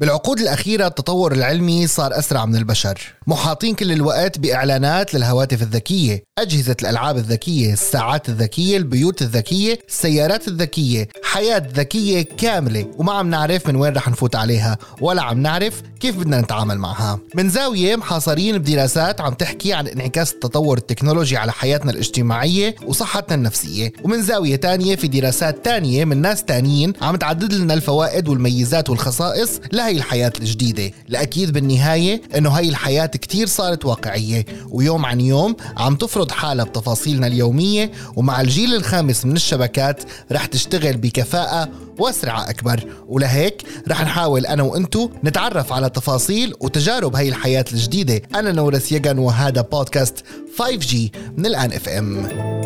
بالعقود 0.00 0.40
الأخيرة 0.40 0.86
التطور 0.86 1.32
العلمي 1.32 1.86
صار 1.86 2.18
أسرع 2.18 2.46
من 2.46 2.56
البشر. 2.56 3.14
محاطين 3.30 3.74
كل 3.74 3.92
الوقت 3.92 4.38
بإعلانات 4.38 5.14
للهواتف 5.14 5.62
الذكية 5.62 6.24
أجهزة 6.38 6.76
الألعاب 6.82 7.16
الذكية 7.16 7.72
الساعات 7.72 8.28
الذكية 8.28 8.76
البيوت 8.76 9.22
الذكية 9.22 9.78
السيارات 9.88 10.48
الذكية 10.48 11.08
حياة 11.22 11.62
ذكية 11.74 12.22
كاملة 12.22 12.86
وما 12.98 13.12
عم 13.12 13.30
نعرف 13.30 13.66
من 13.66 13.76
وين 13.76 13.96
رح 13.96 14.08
نفوت 14.08 14.36
عليها 14.36 14.78
ولا 15.00 15.22
عم 15.22 15.42
نعرف 15.42 15.82
كيف 16.00 16.16
بدنا 16.16 16.40
نتعامل 16.40 16.78
معها. 16.78 17.18
من 17.34 17.48
زاوية 17.48 17.96
محاصرين 17.96 18.58
بدراسات 18.58 19.20
عم 19.20 19.34
تحكي 19.34 19.72
عن 19.72 19.86
انعكاس 19.86 20.32
التطور 20.32 20.78
التكنولوجي 20.78 21.36
على 21.36 21.52
حياتنا 21.52 21.90
الاجتماعية 21.90 22.74
وصحتنا 22.86 23.34
النفسية. 23.34 23.92
ومن 24.04 24.22
زاوية 24.22 24.56
تانية 24.56 24.96
في 24.96 25.08
دراسات 25.08 25.64
تانية 25.64 26.04
من 26.04 26.22
ناس 26.22 26.44
تانيين 26.44 26.92
عم 27.02 27.16
تعدد 27.16 27.52
لنا 27.52 27.74
الفوائد 27.74 28.28
والميزات 28.28 28.90
والخصائص 28.90 29.60
لهي 29.72 29.96
الحياة 29.96 30.32
الجديدة. 30.40 30.92
الأكيد 31.08 31.52
بالنهاية 31.52 32.22
أنه 32.36 32.50
هاي 32.50 32.68
الحياة 32.68 33.10
كتير 33.20 33.46
صارت 33.46 33.84
واقعية 33.84 34.46
ويوم 34.70 35.06
عن 35.06 35.20
يوم 35.20 35.56
عم 35.76 35.96
تفرض 35.96 36.30
حالها 36.30 36.64
بتفاصيلنا 36.64 37.26
اليومية 37.26 37.92
ومع 38.16 38.40
الجيل 38.40 38.74
الخامس 38.74 39.26
من 39.26 39.36
الشبكات 39.36 40.02
رح 40.32 40.46
تشتغل 40.46 40.96
بكفاءة 40.96 41.68
وسرعة 41.98 42.50
أكبر. 42.50 42.84
ولهيك 43.08 43.62
رح 43.88 44.02
نحاول 44.02 44.46
أنا 44.46 44.62
وأنتو 44.62 45.10
نتعرف 45.24 45.72
على 45.72 45.90
تفاصيل 45.90 46.54
وتجارب 46.60 47.16
هاي 47.16 47.28
الحياة 47.28 47.64
الجديدة. 47.72 48.22
أنا 48.34 48.52
نورس 48.52 48.92
يجن 48.92 49.18
وهذا 49.18 49.60
بودكاست 49.60 50.24
5G 50.58 50.94
من 51.36 51.46
الآن 51.46 51.72
اف 51.72 51.88
ام 51.88 52.59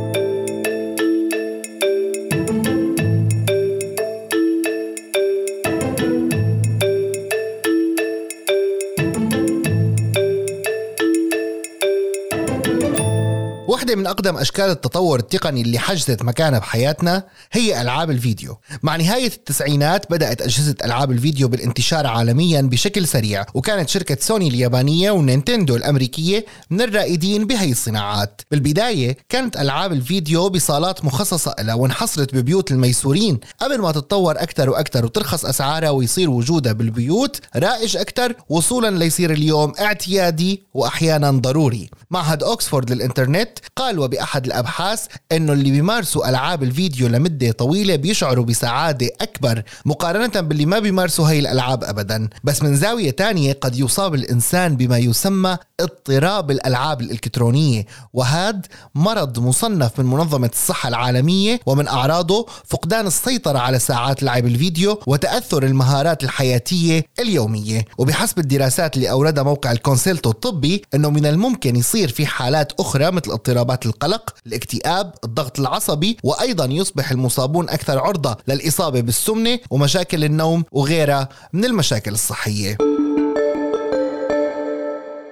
واحدة 13.95 14.01
من 14.01 14.07
أقدم 14.07 14.37
أشكال 14.37 14.71
التطور 14.71 15.19
التقني 15.19 15.61
اللي 15.63 15.79
حجزت 15.79 16.23
مكانها 16.23 16.59
بحياتنا 16.59 17.25
هي 17.53 17.81
ألعاب 17.81 18.11
الفيديو. 18.11 18.59
مع 18.83 18.97
نهاية 18.97 19.27
التسعينات 19.27 20.11
بدأت 20.11 20.43
أجهزة 20.43 20.75
ألعاب 20.85 21.11
الفيديو 21.11 21.49
بالانتشار 21.49 22.07
عالميا 22.07 22.61
بشكل 22.63 23.07
سريع 23.09 23.45
وكانت 23.55 23.89
شركة 23.89 24.17
سوني 24.21 24.49
اليابانية 24.49 25.11
ونينتندو 25.11 25.77
الأمريكية 25.77 26.45
من 26.71 26.81
الرائدين 26.81 27.47
بهي 27.47 27.71
الصناعات. 27.71 28.43
بالبداية 28.51 29.17
كانت 29.29 29.57
ألعاب 29.57 29.93
الفيديو 29.93 30.49
بصالات 30.49 31.05
مخصصة 31.05 31.55
لها 31.61 31.75
وانحصرت 31.75 32.35
ببيوت 32.35 32.71
الميسورين. 32.71 33.41
قبل 33.61 33.81
ما 33.81 33.93
تتطور 33.93 34.43
أكثر 34.43 34.71
وأكثر 34.71 35.05
وترخص 35.05 35.45
أسعارها 35.45 35.91
ويصير 35.91 36.31
وجودها 36.31 36.73
بالبيوت 36.73 37.41
رائج 37.57 37.97
أكثر 37.97 38.35
وصولا 38.49 38.91
ليصير 38.99 39.33
اليوم 39.33 39.73
اعتيادي 39.81 40.63
وأحيانا 40.75 41.31
ضروري. 41.31 41.91
معهد 42.11 42.43
أوكسفورد 42.43 42.93
للإنترنت 42.93 43.59
قال 43.77 43.84
وبأحد 43.93 44.47
الأبحاث 44.47 45.07
أنه 45.33 45.53
اللي 45.53 45.71
بيمارسوا 45.71 46.29
ألعاب 46.29 46.63
الفيديو 46.63 47.09
لمدة 47.09 47.53
طويلة 47.53 47.97
بيشعروا 47.97 48.45
بسعادة 48.45 49.11
أكبر 49.21 49.63
مقارنة 49.85 50.41
باللي 50.41 50.67
ما 50.67 50.79
بيمارسوا 50.79 51.29
هاي 51.29 51.39
الألعاب 51.39 51.85
أبدا. 51.85 52.29
بس 52.45 52.63
من 52.63 52.77
زاوية 52.77 53.11
تانية 53.11 53.53
قد 53.53 53.79
يصاب 53.79 54.15
الإنسان 54.15 54.77
بما 54.77 54.99
يسمى 54.99 55.57
اضطراب 55.81 56.51
الألعاب 56.51 57.01
الإلكترونية 57.01 57.87
وهذا 58.13 58.63
مرض 58.95 59.39
مصنف 59.39 59.99
من 60.01 60.07
منظمة 60.07 60.51
الصحة 60.53 60.89
العالمية 60.89 61.61
ومن 61.67 61.89
أعراضه 61.89 62.47
فقدان 62.65 63.07
السيطرة 63.07 63.59
على 63.59 63.79
ساعات 63.79 64.23
لعب 64.23 64.47
الفيديو 64.47 65.01
وتأثر 65.07 65.63
المهارات 65.63 66.25
الحياتية 66.25 67.05
اليومية. 67.21 67.85
وبحسب 67.99 68.39
الدراسات 68.39 68.97
اللي 68.97 69.11
أوردها 69.11 69.43
موقع 69.43 69.73
الكونسلتو 69.73 70.31
الطبي 70.31 70.83
أنه 70.95 71.11
من 71.11 71.27
الممكن 71.27 71.77
يصير 71.77 72.09
في 72.09 72.27
حالات 72.27 72.73
أخرى 72.81 73.11
مثل 73.11 73.33
اضطرابات 73.65 73.87
القلق 73.87 74.35
الاكتئاب 74.47 75.15
الضغط 75.25 75.61
العصبي 75.61 76.17
وأيضا 76.23 76.65
يصبح 76.65 77.11
المصابون 77.11 77.69
أكثر 77.69 77.99
عرضة 77.99 78.37
للإصابة 78.49 79.01
بالسمنة 79.01 79.59
ومشاكل 79.71 80.25
النوم 80.25 80.65
وغيرها 80.73 81.29
من 81.53 81.65
المشاكل 81.65 82.13
الصحية. 82.13 82.94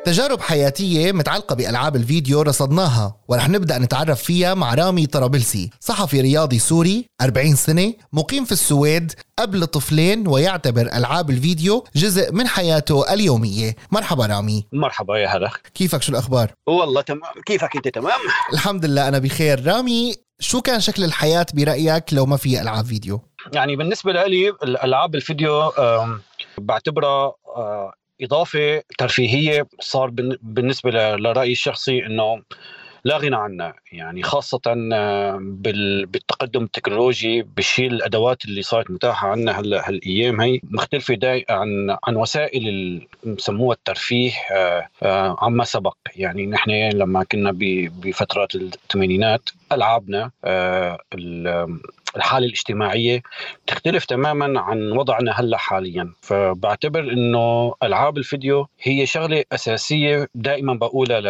تجارب 0.04 0.40
حياتية 0.40 1.12
متعلقة 1.12 1.54
بألعاب 1.54 1.96
الفيديو 1.96 2.42
رصدناها 2.42 3.16
ورح 3.28 3.48
نبدأ 3.48 3.78
نتعرف 3.78 4.22
فيها 4.22 4.54
مع 4.54 4.74
رامي 4.74 5.06
طرابلسي 5.06 5.70
صحفي 5.80 6.20
رياضي 6.20 6.58
سوري 6.58 7.06
40 7.20 7.54
سنة 7.54 7.94
مقيم 8.12 8.44
في 8.44 8.52
السويد 8.52 9.12
قبل 9.38 9.66
طفلين 9.66 10.28
ويعتبر 10.28 10.82
ألعاب 10.82 11.30
الفيديو 11.30 11.84
جزء 11.96 12.32
من 12.32 12.48
حياته 12.48 13.12
اليومية 13.12 13.76
مرحبا 13.91 14.26
رامي 14.26 14.66
مرحبا 14.72 15.18
يا 15.18 15.28
هلا 15.28 15.50
كيفك 15.74 16.02
شو 16.02 16.12
الأخبار؟ 16.12 16.52
والله 16.66 17.00
تمام 17.00 17.20
كيفك 17.46 17.76
أنت 17.76 17.88
تمام؟ 17.88 18.20
الحمد 18.52 18.84
لله 18.84 19.08
أنا 19.08 19.18
بخير 19.18 19.66
رامي 19.66 20.14
شو 20.41 20.60
كان 20.60 20.80
شكل 20.80 21.04
الحياة 21.04 21.46
برأيك 21.54 22.04
لو 22.12 22.26
ما 22.26 22.36
في 22.36 22.60
ألعاب 22.60 22.84
فيديو؟ 22.84 23.20
يعني 23.52 23.76
بالنسبة 23.76 24.12
لي 24.12 24.48
الألعاب 24.48 25.14
الفيديو 25.14 25.72
بعتبرها 26.58 27.34
إضافة 28.22 28.83
ترفيهية 28.99 29.66
صار 29.81 30.10
بالنسبة 30.43 30.91
لرأيي 31.16 31.53
الشخصي 31.53 32.06
إنه 32.06 32.43
لا 33.05 33.16
غنى 33.16 33.37
عنها. 33.37 33.75
يعني 33.93 34.22
خاصة 34.22 34.60
آه، 34.93 35.38
بالتقدم 36.06 36.65
التكنولوجي 36.65 37.43
بالشيء 37.43 37.87
الأدوات 37.87 38.44
اللي 38.44 38.62
صارت 38.62 38.91
متاحة 38.91 39.28
عنا 39.28 39.60
هلأ 39.60 39.88
هالأيام 39.88 40.41
هي 40.41 40.60
مختلفة 40.65 41.15
داي 41.15 41.47
عن 41.50 41.97
عن 42.05 42.16
وسائل 42.16 43.06
بسموها 43.25 43.75
الترفيه 43.77 44.33
آه، 44.53 44.89
آه، 45.03 45.37
عما 45.41 45.65
سبق. 45.65 45.97
يعني 46.16 46.47
نحن 46.47 46.71
لما 46.71 47.25
كنا 47.25 47.50
بفترات 48.03 48.54
الثمانينات 48.54 49.50
ألعابنا 49.72 50.31
الحالة 52.16 52.46
الاجتماعية 52.46 53.22
تختلف 53.66 54.04
تماما 54.04 54.60
عن 54.60 54.92
وضعنا 54.92 55.32
هلأ 55.40 55.56
حاليا. 55.56 56.12
فبعتبر 56.22 57.00
إنه 57.00 57.74
ألعاب 57.82 58.18
الفيديو 58.18 58.68
هي 58.82 59.06
شغلة 59.06 59.44
أساسية 59.52 60.28
دائما 60.34 60.74
بقولها 60.74 61.22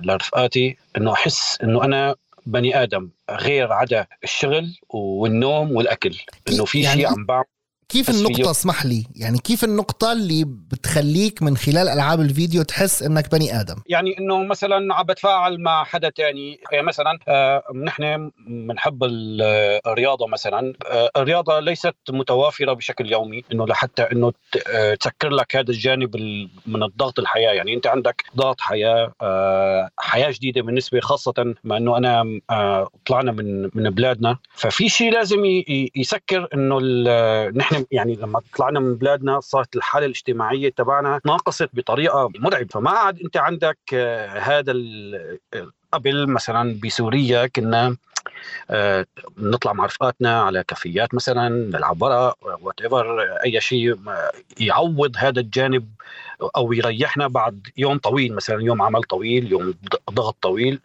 لرفقاتي 0.00 0.76
إنه 0.96 1.12
أحس 1.12 1.58
إنه 1.62 1.84
أنا 1.84 2.14
بني 2.46 2.82
آدم 2.82 3.10
غير 3.30 3.72
عدا 3.72 4.06
الشغل 4.24 4.74
والنوم 4.90 5.72
والأكل. 5.72 6.16
إنه 6.48 6.64
في 6.64 6.80
يعني 6.80 7.00
شيء 7.00 7.06
عم 7.06 7.26
بعمل 7.26 7.44
كيف 7.88 8.10
النقطة؟ 8.10 8.50
اسمح 8.50 8.86
لي. 8.86 9.04
يعني 9.16 9.38
كيف 9.38 9.64
النقطة 9.64 10.12
اللي 10.12 10.44
بتخليك 10.44 11.42
من 11.42 11.56
خلال 11.56 11.88
ألعاب 11.88 12.20
الفيديو 12.20 12.62
تحس 12.62 13.02
إنك 13.02 13.32
بني 13.32 13.60
آدم؟ 13.60 13.76
يعني 13.86 14.18
إنه 14.18 14.42
مثلا 14.42 14.94
عم 14.94 15.06
بتفاعل 15.06 15.60
مع 15.60 15.84
حدا 15.84 16.08
تاني. 16.08 16.60
يعني 16.72 16.86
مثلا 16.86 17.18
آه 17.28 17.62
نحن 17.84 18.30
بنحب 18.48 19.04
الرياضة 19.04 20.26
مثلا. 20.26 20.72
آه 20.86 21.10
الرياضة 21.16 21.60
ليست 21.60 21.94
متوافرة 22.10 22.72
بشكل 22.72 23.12
يومي. 23.12 23.42
إنه 23.52 23.66
لحتى 23.66 24.02
إنه 24.02 24.32
آه، 24.70 24.94
تسكر 24.94 25.28
لك 25.28 25.56
هذا 25.56 25.70
الجانب 25.70 26.16
من 26.66 26.82
الضغط 26.82 27.18
الحياة. 27.18 27.52
يعني 27.52 27.74
أنت 27.74 27.86
عندك 27.86 28.24
ضغط 28.36 28.60
حياة 28.60 29.12
آه 29.22 29.88
حياة 29.98 30.30
جديدة 30.30 30.62
بالنسبة 30.62 31.00
خاصة 31.00 31.54
مع 31.64 31.76
إنه 31.76 31.96
أنا 31.96 32.40
آه 32.50 32.88
طلعنا 33.06 33.32
من 33.32 33.62
من 33.74 33.90
بلادنا. 33.90 34.38
ففي 34.54 34.88
شيء 34.88 35.12
لازم 35.12 35.40
يسكر 35.96 36.48
إنه 36.54 36.78
نحن 37.50 37.77
يعني 37.90 38.14
لما 38.14 38.40
طلعنا 38.56 38.80
من 38.80 38.94
بلادنا 38.94 39.40
صارت 39.40 39.76
الحالة 39.76 40.06
الاجتماعية 40.06 40.70
تبعنا 40.70 41.20
ناقصت 41.24 41.70
بطريقة 41.72 42.30
مرعبة. 42.38 42.66
فما 42.70 42.90
عاد 42.90 43.20
أنت 43.20 43.36
عندك 43.36 43.78
آه، 43.94 44.38
هذا 44.38 44.72
قبل 45.92 46.26
مثلا 46.30 46.80
بسوريا 46.84 47.46
كنا 47.46 47.96
آه، 48.70 49.06
نطلع 49.38 49.72
مع 49.72 49.84
رفقاتنا 49.86 50.42
على 50.42 50.64
كافيات 50.64 51.14
مثلا 51.14 51.48
نلعب 51.48 52.02
ورق 52.02 52.36
whatever 52.60 53.22
أي 53.44 53.60
شيء 53.60 53.98
يعوض 54.60 55.16
هذا 55.16 55.40
الجانب 55.40 55.88
أو 56.56 56.72
يريحنا 56.72 57.28
بعد 57.28 57.66
يوم 57.76 57.98
طويل 57.98 58.34
مثلا 58.34 58.62
يوم 58.62 58.82
عمل 58.82 59.02
طويل 59.02 59.52
يوم 59.52 59.74
ضغط 60.10 60.36
طويل. 60.42 60.80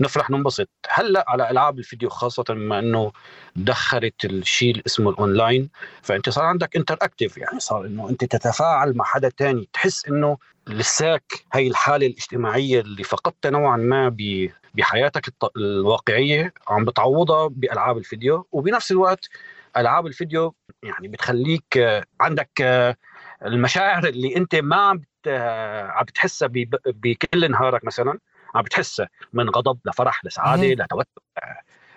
نفرح 0.00 0.30
ننبسط. 0.30 0.68
هلأ 0.88 1.24
على 1.28 1.50
ألعاب 1.50 1.78
الفيديو 1.78 2.08
خاصة 2.08 2.44
بما 2.48 2.78
إنه 2.78 3.12
دخلت 3.56 4.24
الشيء 4.24 4.70
اللي 4.70 4.82
اسمه 4.86 5.10
الأونلاين 5.10 5.70
فأنت 6.02 6.28
صار 6.28 6.44
عندك 6.44 6.76
interactive 6.76 7.38
يعني 7.38 7.60
صار 7.60 7.86
إنه 7.86 8.08
أنت 8.10 8.24
تتفاعل 8.24 8.96
مع 8.96 9.04
حدا 9.04 9.28
تاني 9.28 9.68
تحس 9.72 10.08
إنه 10.08 10.38
لساك 10.66 11.32
هي 11.52 11.66
الحالة 11.68 12.06
الاجتماعية 12.06 12.80
اللي 12.80 13.04
فقدتها 13.04 13.50
نوعا 13.50 13.76
ما 13.76 14.16
بحياتك 14.74 15.34
الواقعية 15.56 16.54
عم 16.68 16.84
بتعوضها 16.84 17.46
بألعاب 17.46 17.98
الفيديو. 17.98 18.46
وبنفس 18.52 18.90
الوقت 18.92 19.28
ألعاب 19.76 20.06
الفيديو 20.06 20.54
يعني 20.82 21.08
بتخليك 21.08 21.78
عندك 22.20 22.50
المشاعر 23.44 24.06
اللي 24.06 24.36
أنت 24.36 24.54
ما 24.54 24.76
عم 24.76 25.02
عم 25.96 26.04
بتحسها 26.04 26.48
بكل 26.86 27.50
نهارك 27.50 27.84
مثلا. 27.84 28.18
عم 28.56 28.62
بتحسها 28.62 29.08
من 29.32 29.50
غضب 29.50 29.78
لفرح 29.84 30.24
لسعاده 30.24 30.62
لتوتر 30.62 31.22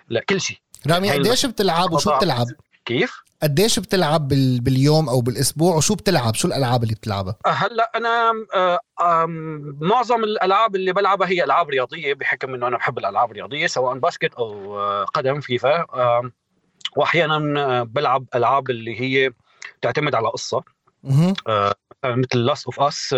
لكل 0.08 0.40
شيء. 0.40 0.58
رامي 0.90 1.10
قديش 1.10 1.46
بتلعب 1.46 1.92
وشو 1.92 2.16
بتلعب؟ 2.16 2.46
كيف؟ 2.84 3.22
قديش 3.42 3.78
بتلعب 3.78 4.28
باليوم 4.64 5.08
أو 5.08 5.20
بالأسبوع 5.20 5.76
وشو 5.76 5.94
بتلعب؟ 5.94 6.34
شو 6.34 6.48
الألعاب 6.48 6.82
اللي 6.82 6.94
بتلعبها؟ 6.94 7.36
هلأ 7.46 7.92
أنا 7.96 8.32
معظم 9.80 10.24
الألعاب 10.24 10.76
اللي 10.76 10.92
بلعبها 10.92 11.28
هي 11.28 11.44
ألعاب 11.44 11.68
رياضية 11.68 12.14
بحكم 12.14 12.54
إنه 12.54 12.66
أنا 12.66 12.76
بحب 12.76 12.98
الألعاب 12.98 13.30
الرياضية 13.30 13.66
سواء 13.66 13.98
basket 13.98 14.34
أو 14.34 15.04
قدم 15.04 15.40
فيفا. 15.40 15.86
واحيانا 16.96 17.82
بلعب 17.82 18.24
ألعاب 18.34 18.70
اللي 18.70 19.00
هي 19.00 19.30
تعتمد 19.82 20.14
على 20.14 20.28
قصة. 20.28 20.62
مثل 22.04 22.38
Last 22.38 22.66
of 22.66 22.80
Us 22.80 23.16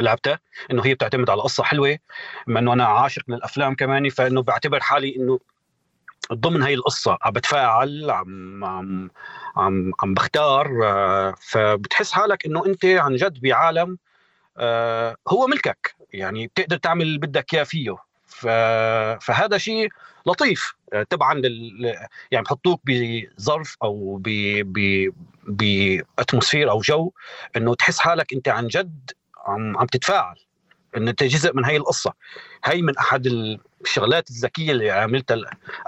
لعبتها 0.00 0.38
إنه 0.70 0.86
هي 0.86 0.94
بتعتمد 0.94 1.30
على 1.30 1.42
قصة 1.42 1.62
حلوة 1.62 1.98
بما 2.46 2.60
إنه 2.60 2.72
أنا 2.72 2.84
عاشق 2.84 3.22
للأفلام 3.28 3.74
كمان 3.74 4.08
فإنه 4.08 4.42
بعتبر 4.42 4.80
حالي 4.80 5.16
إنه 5.16 5.40
ضمن 6.32 6.62
هاي 6.62 6.74
القصة 6.74 7.18
عم 7.22 7.32
بتفاعل 7.32 8.10
عم 8.10 8.64
عم 8.64 9.10
عم, 9.56 9.92
عم 10.02 10.14
بختار 10.14 10.80
آه، 10.84 11.34
فبتحس 11.40 12.12
حالك 12.12 12.46
إنه 12.46 12.66
أنت 12.66 12.84
عن 12.84 13.16
جد 13.16 13.40
بعالم 13.40 13.98
آه، 14.58 15.16
هو 15.28 15.46
ملكك 15.46 15.94
يعني 16.12 16.46
بتقدر 16.46 16.76
تعمل 16.76 17.02
اللي 17.02 17.18
بدك 17.18 17.54
إياه 17.54 17.62
فيه. 17.64 17.96
فهذا 19.20 19.58
شيء 19.58 19.88
لطيف 20.26 20.74
آه، 20.92 21.02
طبعا 21.02 21.34
لل... 21.34 21.94
يعني 22.30 22.44
بحطوك 22.44 22.80
بظرف 22.84 23.76
أو 23.82 24.16
ب 24.24 24.28
ب 24.64 25.10
بأتموسفير 25.44 26.70
أو 26.70 26.80
جو 26.80 27.12
إنه 27.56 27.74
تحس 27.74 27.98
حالك 27.98 28.32
أنت 28.32 28.48
عن 28.48 28.66
جد 28.66 29.10
عم 29.46 29.78
عم 29.78 29.86
تتفاعل 29.86 30.36
ان 30.96 31.08
أنت 31.08 31.22
جزء 31.22 31.54
من 31.54 31.64
هاي 31.64 31.76
القصة. 31.76 32.12
هاي 32.64 32.82
من 32.82 32.98
أحد 32.98 33.26
الشغلات 33.84 34.30
الذكية 34.30 34.72
اللي 34.72 34.90
عملتها 34.90 35.36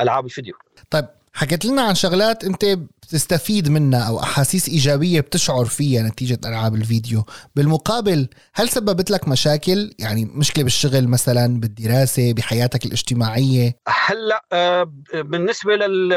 العاب 0.00 0.24
الفيديو. 0.24 0.54
طيب 0.90 1.08
حكيت 1.34 1.64
لنا 1.64 1.82
عن 1.82 1.94
شغلات 1.94 2.44
انت 2.44 2.64
بتستفيد 3.02 3.68
منها 3.68 4.08
أو 4.08 4.20
أحاسيس 4.20 4.68
إيجابية 4.68 5.20
بتشعر 5.20 5.64
فيها 5.64 6.02
نتيجة 6.02 6.38
ألعاب 6.44 6.74
الفيديو. 6.74 7.24
بالمقابل 7.56 8.28
هل 8.54 8.68
سببت 8.68 9.10
لك 9.10 9.28
مشاكل؟ 9.28 9.94
يعني 9.98 10.24
مشكلة 10.24 10.64
بالشغل 10.64 11.08
مثلا 11.08 11.60
بالدراسة 11.60 12.32
بحياتك 12.32 12.86
الاجتماعية؟ 12.86 13.76
هلأ 13.88 14.44
آه، 14.52 14.92
بالنسبة 15.14 15.76
لل 15.76 16.12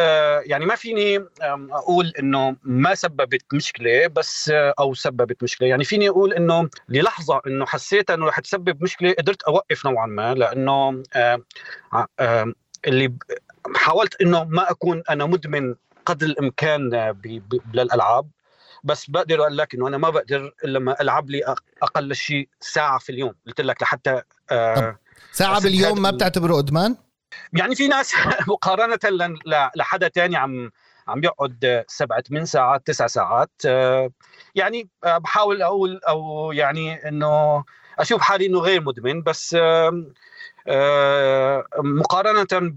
يعني 0.46 0.66
ما 0.66 0.76
فيني 0.76 1.26
أقول 1.72 2.14
إنه 2.20 2.56
ما 2.64 2.96
سببت 2.96 3.54
مشكلة 3.54 4.08
بس 4.08 4.50
آه، 4.54 4.74
أو 4.80 4.94
سببت 4.94 5.44
مشكلة. 5.44 5.68
يعني 5.68 5.84
فيني 5.84 6.10
أقول 6.10 6.34
إنه 6.34 6.70
للحظة 6.90 7.42
إنه 7.48 7.66
حسيت 7.66 8.12
إنه 8.12 8.26
رح 8.26 8.40
تسبب 8.40 8.84
مشكلة 8.84 9.16
قدرت 9.20 9.44
أوقف 9.44 9.86
نوعا 9.86 10.08
ما 10.08 10.34
لأنه 10.34 11.04
آه، 11.16 12.54
اللي 12.88 13.14
حاولت 13.76 14.22
إنه 14.22 14.44
ما 14.44 14.72
أكون 14.72 15.04
أنا 15.10 15.26
مدمن 15.26 15.76
قدر 16.06 16.26
الإمكان 16.26 16.90
للألعاب 17.74 18.30
بس 18.84 19.10
بقدر 19.10 19.42
أقول 19.42 19.58
لك 19.58 19.74
إنه 19.76 19.88
أنا 19.88 19.98
ما 19.98 20.10
بقدر 20.10 20.54
إلا 20.64 20.80
لما 20.80 21.02
ألعب 21.02 21.30
لي 21.30 21.56
أقل 21.82 22.16
شيء 22.16 22.50
ساعة 22.60 23.00
في 23.00 23.12
اليوم. 23.12 23.34
قلت 23.48 23.62
لك 23.62 23.82
لحتى 23.82 24.22
آه 24.52 25.00
ساعة 25.32 25.62
باليوم 25.62 26.02
ما 26.02 26.12
بتعتبره 26.12 26.60
إدمان؟ 26.60 26.96
يعني 27.54 27.76
في 27.76 27.88
ناس 27.88 28.14
مقارنة 28.48 29.00
لحدا 29.76 30.08
تاني 30.08 30.38
عم 30.38 30.72
عم 31.08 31.24
يقعد 31.24 31.84
سبعة 31.88 32.22
ثمان 32.22 32.46
ساعات 32.46 32.88
تسع 32.88 33.08
ساعات 33.08 33.52
آه، 33.66 34.10
يعني 34.56 34.90
آه، 35.04 35.18
بحاول 35.18 35.62
أقول 35.62 36.00
أو 36.08 36.52
يعني 36.52 37.08
إنه 37.08 37.64
أشوف 38.00 38.22
حالي 38.22 38.46
إنه 38.46 38.60
غير 38.60 38.82
مدمن 38.82 39.22
بس 39.22 39.56
آه، 39.60 40.06
مقارنة 41.78 42.72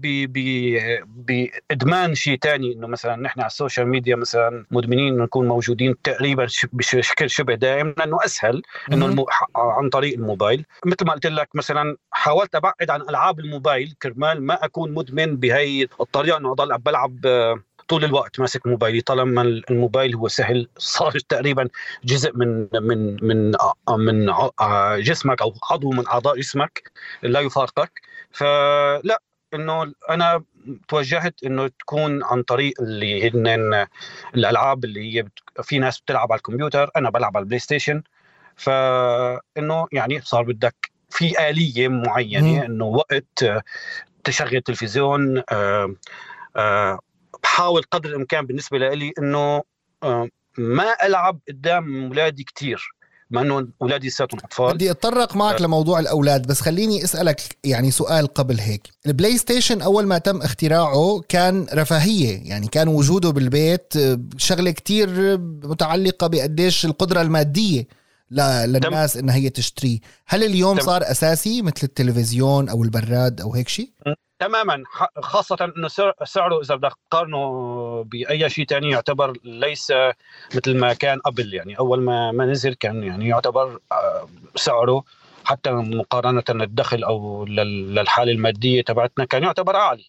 بإدمان 1.05 2.15
شيء 2.15 2.37
ثاني 2.41 2.73
إنه 2.73 2.87
مثلا 2.87 3.15
نحن 3.15 3.39
على 3.39 3.47
ال 3.47 3.53
social 3.53 3.87
media 3.87 4.15
مثلا 4.15 4.65
مدمنين 4.71 5.17
نكون 5.17 5.47
موجودين 5.47 5.95
تقريبا 6.03 6.47
بشكل 6.73 7.29
شبه 7.29 7.55
دائم 7.55 7.95
لأنه 7.97 8.17
أسهل 8.25 8.61
إنه 8.93 9.05
المو... 9.05 9.27
عن 9.55 9.89
طريق 9.89 10.13
الموبايل. 10.13 10.65
مثل 10.85 11.05
ما 11.05 11.13
قلت 11.13 11.27
لك 11.27 11.49
مثلا 11.55 11.97
حاولت 12.11 12.55
أبعد 12.55 12.89
عن 12.89 13.01
ألعاب 13.01 13.39
الموبايل 13.39 13.95
كرمال 14.01 14.43
ما 14.43 14.65
أكون 14.65 14.91
مدمن 14.91 15.37
بهي 15.37 15.87
الطريقة 16.01 16.37
إنه 16.37 16.51
أضل 16.51 16.77
بلعب 16.77 17.25
طول 17.89 18.05
الوقت 18.05 18.39
ماسك 18.39 18.67
موبايلي. 18.67 19.01
طالما 19.01 19.41
الموبايل 19.41 20.15
هو 20.15 20.27
سهل 20.27 20.69
صار 20.77 21.19
تقريبا 21.19 21.69
جزء 22.03 22.37
من 22.37 22.67
من 22.73 23.25
من 23.25 23.55
من 23.89 24.33
جسمك 25.03 25.41
أو 25.41 25.53
عضو 25.71 25.89
من 25.89 26.07
أعضاء 26.07 26.39
جسمك 26.39 26.91
لا 27.23 27.39
يفارقك. 27.39 28.01
فلا 28.31 29.21
إنه 29.53 29.93
أنا 30.09 30.43
توجهت 30.87 31.43
إنه 31.43 31.67
تكون 31.67 32.23
عن 32.23 32.43
طريق 32.43 32.81
اللي 32.81 33.29
هن 33.29 33.87
الألعاب 34.35 34.85
اللي 34.85 35.19
هي 35.19 35.25
في 35.63 35.79
ناس 35.79 35.99
بتلعب 35.99 36.31
على 36.31 36.37
الكمبيوتر 36.37 36.91
أنا 36.95 37.09
بلعب 37.09 37.37
على 37.37 37.43
ال 37.43 37.59
PlayStation. 37.59 38.03
فإنه 38.55 39.87
يعني 39.91 40.21
صار 40.21 40.43
بدك 40.43 40.91
في 41.09 41.49
آلية 41.49 41.87
معينة 41.87 42.65
إنه 42.65 42.85
وقت 42.85 43.45
تشغل 44.23 44.61
تلفزيون 44.61 45.43
آه 45.51 45.95
آه 46.55 46.99
بحاول 47.43 47.83
قدر 47.91 48.09
الإمكان 48.09 48.45
بالنسبة 48.45 48.77
لي 48.77 49.13
إنه 49.19 49.61
آه، 50.03 50.27
ما 50.57 50.95
ألعب 51.03 51.39
قدام 51.47 52.05
أولادي 52.05 52.43
كثير 52.55 52.93
مع 53.31 53.41
إنه 53.41 53.67
أولادي 53.81 54.07
لساتهم 54.07 54.39
أطفال. 54.43 54.73
بدي 54.73 54.91
أتطرق 54.91 55.35
معك 55.35 55.55
أه. 55.55 55.63
لموضوع 55.63 55.99
الأولاد 55.99 56.47
بس 56.47 56.61
خليني 56.61 57.03
أسألك 57.03 57.41
يعني 57.63 57.91
سؤال 57.91 58.27
قبل 58.27 58.59
هيك. 58.59 58.87
ال 59.05 59.37
PlayStation 59.37 59.81
أول 59.81 60.07
ما 60.07 60.17
تم 60.17 60.41
اختراعه 60.41 61.21
كان 61.29 61.67
رفاهية 61.73 62.49
يعني 62.49 62.67
كان 62.67 62.87
وجوده 62.87 63.29
بالبيت 63.29 63.97
آه، 63.97 64.19
شغلة 64.37 64.71
كتير 64.71 65.37
متعلقة 65.63 66.27
بقديش 66.27 66.85
القدرة 66.85 67.21
المادية 67.21 67.87
للناس 68.31 69.17
إنها 69.17 69.35
هي 69.35 69.49
تشتريه. 69.49 69.99
هل 70.27 70.43
اليوم 70.43 70.77
تم. 70.77 70.85
صار 70.85 71.11
أساسي 71.11 71.61
مثل 71.61 71.79
التلفزيون 71.83 72.69
أو 72.69 72.83
البراد 72.83 73.41
أو 73.41 73.53
هيك 73.53 73.67
شيء؟ 73.67 73.89
تماما. 74.39 74.83
خاصة 75.21 75.73
إنه 75.77 75.87
سعره 76.23 76.61
إذا 76.61 76.75
بدك 76.75 76.93
تقارنه 77.09 78.03
بأي 78.03 78.49
شيء 78.49 78.65
ثاني 78.65 78.89
يعتبر 78.89 79.33
ليس 79.43 79.93
مثل 80.55 80.77
ما 80.77 80.93
كان 80.93 81.19
قبل. 81.19 81.53
يعني 81.53 81.79
أول 81.79 82.01
ما 82.01 82.31
ما 82.31 82.45
نزل 82.45 82.73
كان 82.73 83.03
يعني 83.03 83.27
يعتبر 83.27 83.79
آه، 83.91 84.29
سعره 84.55 85.03
حتى 85.45 85.71
مقارنة 85.71 86.43
للدخل 86.49 87.03
أو 87.03 87.45
للحالة 87.45 88.31
المادية 88.31 88.81
تبعتنا 88.81 89.25
كان 89.25 89.43
يعتبر 89.43 89.75
عالي. 89.75 90.05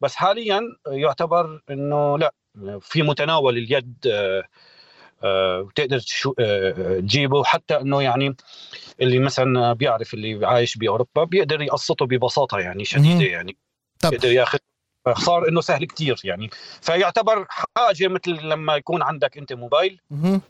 بس 0.00 0.14
حاليا 0.14 0.60
يعتبر 0.86 1.60
إنه 1.70 2.18
لا 2.18 2.34
في 2.80 3.02
متناول 3.02 3.58
اليد 3.58 3.94
آه، 4.06 4.44
آه، 5.24 5.60
وتقدر 5.60 6.00
تجيبه. 6.98 7.44
حتى 7.44 7.80
إنه 7.80 8.02
يعني 8.02 8.36
اللي 9.00 9.18
مثلا 9.18 9.72
بيعرف 9.72 10.14
اللي 10.14 10.46
عايش 10.46 10.76
بأوروبا 10.76 11.24
بيقدر 11.24 11.62
يقسطه 11.62 12.06
ببساطة 12.06 12.58
يعني 12.58 12.84
شديدة 12.84 13.24
يعني. 13.24 13.56
طب. 14.00 14.12
يقدر 14.12 14.32
ياخذ 14.32 14.58
صار 15.18 15.48
إنه 15.48 15.60
سهل 15.60 15.84
كتير 15.84 16.20
يعني 16.24 16.50
فيعتبر 16.80 17.46
حاجة 17.48 18.08
مثل 18.08 18.30
لما 18.30 18.76
يكون 18.76 19.02
عندك 19.02 19.38
أنت 19.38 19.52
موبايل 19.52 20.00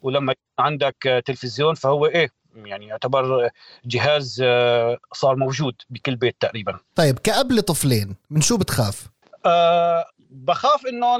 ولما 0.02 0.32
يكون 0.32 0.66
عندك 0.66 1.22
تلفزيون 1.26 1.74
فهو 1.74 2.06
إيه 2.06 2.30
يعني 2.56 2.86
يعتبر 2.86 3.50
جهاز 3.84 4.42
آه، 4.44 4.98
صار 5.12 5.36
موجود 5.36 5.74
بكل 5.90 6.16
بيت 6.16 6.36
تقريبا 6.40 6.78
طيب 6.94 7.18
كأب 7.18 7.52
لطفلين 7.52 8.16
من 8.30 8.40
شو 8.40 8.56
بتخاف؟ 8.56 9.06
أه 9.46 10.04
بخاف 10.30 10.86
إنه 10.86 11.18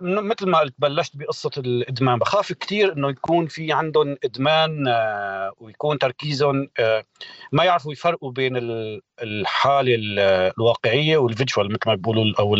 مثل 0.00 0.46
ما 0.46 0.58
قلت 0.58 0.74
بلشت 0.78 1.16
بقصة 1.16 1.50
الإدمان 1.58 2.18
بخاف 2.18 2.52
كثير 2.52 2.92
إنه 2.92 3.10
يكون 3.10 3.46
في 3.46 3.72
عندهم 3.72 4.16
إدمان 4.24 4.88
آه، 4.88 5.52
ويكون 5.60 5.98
تركيزهم 5.98 6.68
آه، 6.78 7.04
ما 7.52 7.64
يعرفوا 7.64 7.92
يفرقوا 7.92 8.32
بين 8.32 8.52
الحالة 9.22 9.94
الواقعية 10.58 11.16
وال 11.16 11.30
visual 11.30 11.72
مثل 11.72 11.80
ما 11.86 11.94
بيقولوا 11.94 12.34
أو 12.38 12.56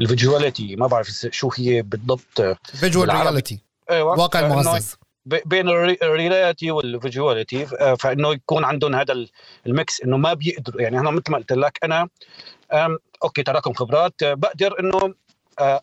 ال 0.00 0.07
visuality. 0.07 0.76
ما 0.76 0.86
بعرف 0.86 1.08
شو 1.08 1.50
هي 1.56 1.82
بالضبط. 1.82 2.58
visual 2.64 3.08
reality 3.08 3.58
أيوة. 3.90 4.18
واقع 4.18 4.48
معزز 4.48 4.96
بين 5.26 5.68
ال 5.68 5.81
reality 5.81 6.70
وال 6.70 6.88
visuality 6.88 7.66
فإنه 7.96 8.32
يكون 8.32 8.64
عندهم 8.64 8.94
هذا 8.94 9.26
ال 9.66 9.75
mix 9.75 10.00
إنه 10.00 10.16
ما 10.16 10.34
بيقدروا 10.34 10.82
يعني 10.82 10.98
أنا 10.98 11.10
مثل 11.10 11.30
ما 11.30 11.38
قلت 11.38 11.52
لك 11.52 11.78
أنا 11.84 12.08
okay 13.24 13.42
تراكم 13.42 13.72
خبرات 13.72 14.22
آه، 14.22 14.34
بقدر 14.34 14.80
إنه 14.80 15.14
آه، 15.58 15.80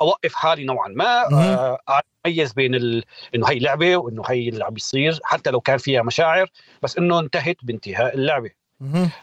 أوقف 0.00 0.34
حالي 0.34 0.64
نوعا 0.64 0.88
ما 0.88 1.32
آه، 1.32 1.78
أميز 2.26 2.52
بين 2.52 2.74
ال... 2.74 3.04
إنه 3.34 3.46
هي 3.46 3.58
لعبة 3.58 3.96
وإنه 3.96 4.22
هي 4.26 4.48
اللي 4.48 4.64
عم 4.64 4.74
بيصير 4.74 5.20
حتى 5.24 5.50
لو 5.50 5.60
كان 5.60 5.78
فيها 5.78 6.02
مشاعر 6.02 6.50
بس 6.82 6.98
إنه 6.98 7.20
انتهت 7.20 7.56
بانتهاء 7.62 8.14
اللعبة. 8.14 8.50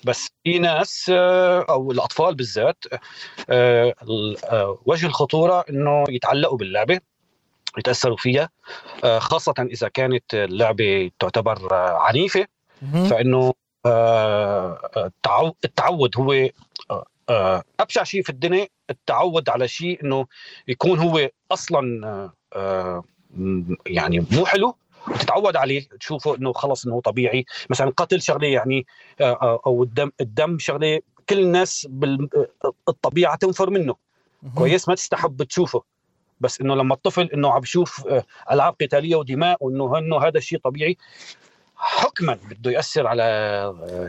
بس 0.03 0.27
في 0.43 0.59
ناس 0.59 1.11
أو 1.69 1.91
الأطفال 1.91 2.35
بالذات 2.35 2.83
وجه 4.85 5.05
الخطورة 5.05 5.65
إنه 5.69 6.03
يتعلقوا 6.09 6.57
باللعبة. 6.57 6.99
يتاثروا 7.77 8.17
فيها. 8.17 8.49
خاصة 9.17 9.53
إذا 9.59 9.87
كانت 9.87 10.33
اللعبة 10.33 11.11
تعتبر 11.19 11.73
عنيفة 11.73 12.47
فإنه 13.09 13.53
التعود 15.65 16.17
هو 16.17 16.49
آه، 17.29 17.63
أبشع 17.79 18.03
شيء 18.03 18.23
في 18.23 18.29
الدنيا 18.29 18.67
التعود 18.89 19.49
على 19.49 19.67
شيء 19.67 20.03
إنه 20.03 20.25
يكون 20.67 20.99
هو 20.99 21.29
أصلا 21.51 22.05
آه، 22.55 23.03
يعني 23.85 24.25
مو 24.31 24.45
حلو 24.45 24.75
تتعود 25.19 25.55
عليه 25.55 25.87
تشوفه 25.99 26.35
إنه 26.35 26.53
خلص 26.53 26.85
إنه 26.85 27.01
طبيعي. 27.01 27.45
مثلا 27.69 27.89
قتل 27.97 28.21
شغلة 28.21 28.47
يعني 28.47 28.85
أو 29.41 29.83
الدم 29.83 30.11
الدم 30.21 30.59
شغلة 30.59 30.99
كل 31.29 31.39
الناس 31.39 31.87
بالطبيعه 31.89 33.35
تنفر 33.35 33.69
منه. 33.69 33.95
كويس 34.55 34.89
ما 34.89 34.95
تستحب 34.95 35.43
تشوفه. 35.43 35.83
بس 36.45 36.61
إنه 36.61 36.75
لما 36.75 36.93
الطفل 36.93 37.29
إنه 37.33 37.51
عم 37.51 37.59
بيشوف 37.59 38.07
ألعاب 38.51 38.75
قتالية 38.81 39.15
ودماء 39.15 39.57
وإنه 39.59 39.97
انه 39.97 40.27
هذا 40.27 40.37
الشيء 40.37 40.59
طبيعي 40.59 40.97
حكما 41.75 42.39
بده 42.49 42.71
يأثر 42.71 43.07
على 43.07 43.27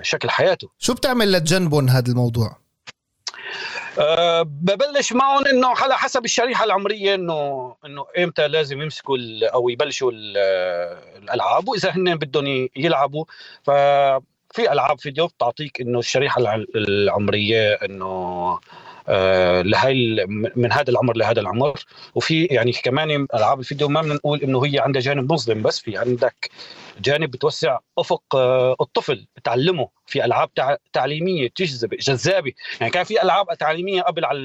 شكل 0.02 0.30
حياته. 0.30 0.68
شو 0.78 0.94
بتعمل 0.94 1.32
لتجنبهم 1.32 1.88
هذا 1.88 2.10
الموضوع؟ 2.12 2.56
أه 3.98 4.42
ببلش 4.42 5.12
معهم 5.12 5.46
إنه 5.46 5.68
على 5.68 5.94
حسب 5.98 6.24
الشريحة 6.24 6.64
العمرية 6.64 7.14
إنه 7.14 7.74
إنه 7.86 8.06
إمتى 8.18 8.48
لازم 8.48 8.82
يمسكوا 8.82 9.18
أو 9.54 9.68
يبلشوا 9.68 10.12
الألعاب 10.14 11.68
وإذا 11.68 11.90
هن 11.90 12.16
بدهم 12.16 12.68
يلعبوا. 12.76 13.24
ففي 13.62 14.72
ألعاب 14.72 14.98
فيديو 15.00 15.26
بتعطيك 15.26 15.80
إنه 15.80 15.98
الشريحة 15.98 16.40
العمرية 16.76 17.72
إنه 17.74 18.06
آه، 18.06 18.60
لهي 19.62 20.26
من 20.56 20.72
هذا 20.72 20.90
العمر 20.90 21.16
لهذا 21.16 21.40
العمر. 21.40 21.84
وفي 22.14 22.44
يعني 22.44 22.72
كمان 22.72 23.26
ألعاب 23.34 23.60
الفيديو 23.60 23.88
ما 23.88 24.02
بنقول 24.02 24.42
إنه 24.42 24.66
هي 24.66 24.78
عندها 24.78 25.02
جانب 25.02 25.32
مظلم 25.32 25.62
بس 25.62 25.80
في 25.80 25.96
عندك 25.96 26.50
جانب 27.00 27.30
بتوسع 27.30 27.78
أفق 27.98 28.36
آه، 28.36 28.76
الطفل 28.80 29.26
بتعلمه 29.36 29.88
في 30.06 30.24
ألعاب 30.24 30.50
تعليمية 30.92 31.48
تجذب 31.48 31.94
جذابة. 31.94 32.52
يعني 32.80 32.92
كان 32.92 33.04
في 33.04 33.22
ألعاب 33.22 33.58
تعليمية 33.58 34.02
قبل 34.02 34.24
على 34.24 34.38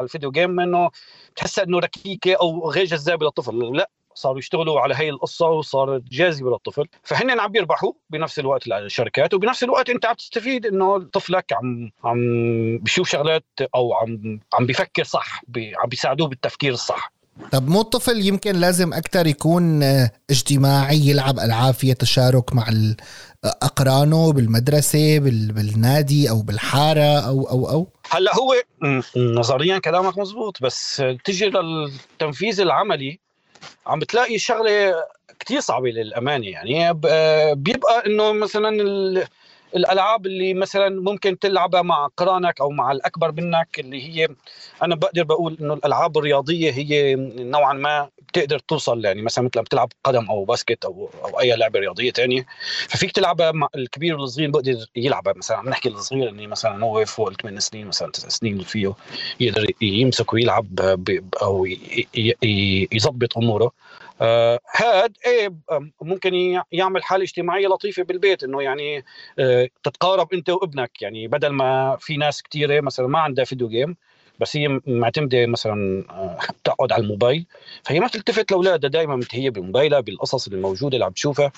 الفيديو 0.00 0.30
جيم 0.30 0.60
إنه 0.60 0.90
تحسها 1.36 1.64
إنه 1.64 1.78
ركيكة 1.78 2.34
أو 2.34 2.70
غير 2.70 2.84
جذابة 2.84 3.26
للطفل. 3.26 3.76
لا 3.76 3.90
صاروا 4.18 4.38
يشتغلوا 4.38 4.80
على 4.80 4.94
هي 4.94 5.10
القصة 5.10 5.46
وصارت 5.46 6.02
جاذبه 6.10 6.50
للطفل. 6.50 6.84
فهن 7.02 7.40
عم 7.40 7.52
بيربحوا 7.52 7.92
بنفس 8.10 8.38
الوقت 8.38 8.66
الشركات 8.66 9.34
وبنفس 9.34 9.64
الوقت 9.64 9.90
انت 9.90 10.06
عم 10.06 10.14
تستفيد 10.14 10.66
انه 10.66 10.98
طفلك 10.98 11.52
عم 11.52 11.90
عم 12.04 12.18
بيشوف 12.78 13.08
شغلات 13.08 13.44
أو 13.74 13.94
عم 13.94 14.40
عم 14.54 14.66
بيفكر 14.66 15.04
صح 15.04 15.42
بي 15.48 15.72
عم 15.76 15.88
بيساعدوه 15.88 16.28
بالتفكير 16.28 16.72
الصح. 16.72 17.12
طب 17.52 17.68
مو 17.68 17.80
الطفل 17.80 18.26
يمكن 18.26 18.56
لازم 18.56 18.92
أكثر 18.92 19.26
يكون 19.26 19.82
اجتماعي 20.30 20.98
يلعب 20.98 21.38
ألعاب 21.38 21.74
فيها 21.74 21.94
تشارك 21.94 22.54
مع 22.54 22.66
أقرانه 23.44 24.32
بالمدرسة 24.32 25.18
بالنادي 25.18 26.30
أو 26.30 26.42
بالحارة 26.42 27.18
أو 27.28 27.50
أو 27.50 27.70
أو؟ 27.70 27.88
هلأ 28.10 28.32
هو 28.36 28.54
نظريا 29.16 29.78
كلامك 29.78 30.18
مزبوط 30.18 30.62
بس 30.62 31.02
تجي 31.24 31.46
للتنفيذ 31.46 32.60
العملي 32.60 33.20
عم 33.86 33.98
بتلاقي 33.98 34.38
شغلة 34.38 34.94
كتير 35.40 35.60
صعبة 35.60 35.88
للأمانة. 35.90 36.46
يعني 36.48 36.92
بيبقى 37.54 38.06
إنه 38.06 38.32
مثلا 38.32 38.68
الألعاب 39.76 40.26
اللي 40.26 40.54
مثلا 40.54 41.00
ممكن 41.00 41.38
تلعبها 41.38 41.82
مع 41.82 42.08
قرانك 42.16 42.60
أو 42.60 42.70
مع 42.70 42.92
الأكبر 42.92 43.32
منك 43.32 43.68
اللي 43.78 44.02
هي 44.08 44.28
أنا 44.82 44.94
بقدر 44.94 45.22
بقول 45.22 45.56
إنه 45.60 45.74
الألعاب 45.74 46.18
الرياضية 46.18 46.70
هي 46.70 47.14
نوعا 47.38 47.72
ما 47.72 48.08
بتقدر 48.28 48.58
توصل 48.58 49.04
يعني 49.04 49.22
مثلا 49.22 49.44
مثل 49.44 49.62
بتلعب 49.62 49.92
قدم 50.04 50.24
أو 50.30 50.44
باسكت 50.44 50.84
أو 50.84 51.10
أو 51.24 51.40
أي 51.40 51.56
لعبة 51.56 51.80
رياضية 51.80 52.10
تانية 52.10 52.46
ففيك 52.88 53.12
تلعبها 53.12 53.52
مع 53.52 53.68
الكبير 53.74 54.16
والصغير 54.16 54.50
بقدر 54.50 54.86
يلعبها 54.96 55.32
مثلا 55.36 55.56
عم 55.56 55.68
نحكي 55.68 55.88
الصغير 55.88 56.28
اللي 56.28 56.46
مثلا 56.46 56.84
هو 56.84 57.04
فوق 57.04 57.28
الثمان 57.28 57.60
سنين 57.60 57.86
مثلا 57.86 58.10
تسع 58.10 58.28
سنين 58.28 58.58
فيه 58.60 58.94
يقدر 59.40 59.66
يمسك 59.80 60.32
ويلعب 60.32 60.98
أو 61.42 61.66
يظبط 62.92 63.38
أموره. 63.38 63.72
آه 64.20 64.60
إيه 65.26 65.54
ممكن 66.00 66.60
يعمل 66.72 67.02
حالة 67.02 67.22
اجتماعية 67.24 67.68
لطيفة 67.68 68.02
بالبيت 68.02 68.44
إنه 68.44 68.62
يعني 68.62 69.04
آه 69.38 69.68
تتقارب 69.82 70.34
أنت 70.34 70.50
وابنك. 70.50 71.02
يعني 71.02 71.28
بدل 71.28 71.48
ما 71.48 71.96
في 72.00 72.16
ناس 72.16 72.42
كثيره 72.42 72.80
مثلا 72.80 73.06
ما 73.06 73.18
عندها 73.18 73.44
فيديو 73.44 73.68
جيم 73.68 73.96
بس 74.38 74.56
هي 74.56 74.80
معتمدة 74.86 75.46
مثلا 75.46 76.04
آه، 76.10 76.38
تقعد 76.64 76.92
على 76.92 77.02
الموبايل. 77.02 77.46
فهي 77.84 78.00
ما 78.00 78.08
تلتفت 78.08 78.50
لأولادها 78.52 78.90
دائما 78.90 79.16
متهيه 79.16 79.50
بموبايلها 79.50 80.00
بالقصص 80.00 80.48
الموجوده 80.48 80.94
اللي 80.94 81.04
عم 81.04 81.12
تشوفها. 81.12 81.52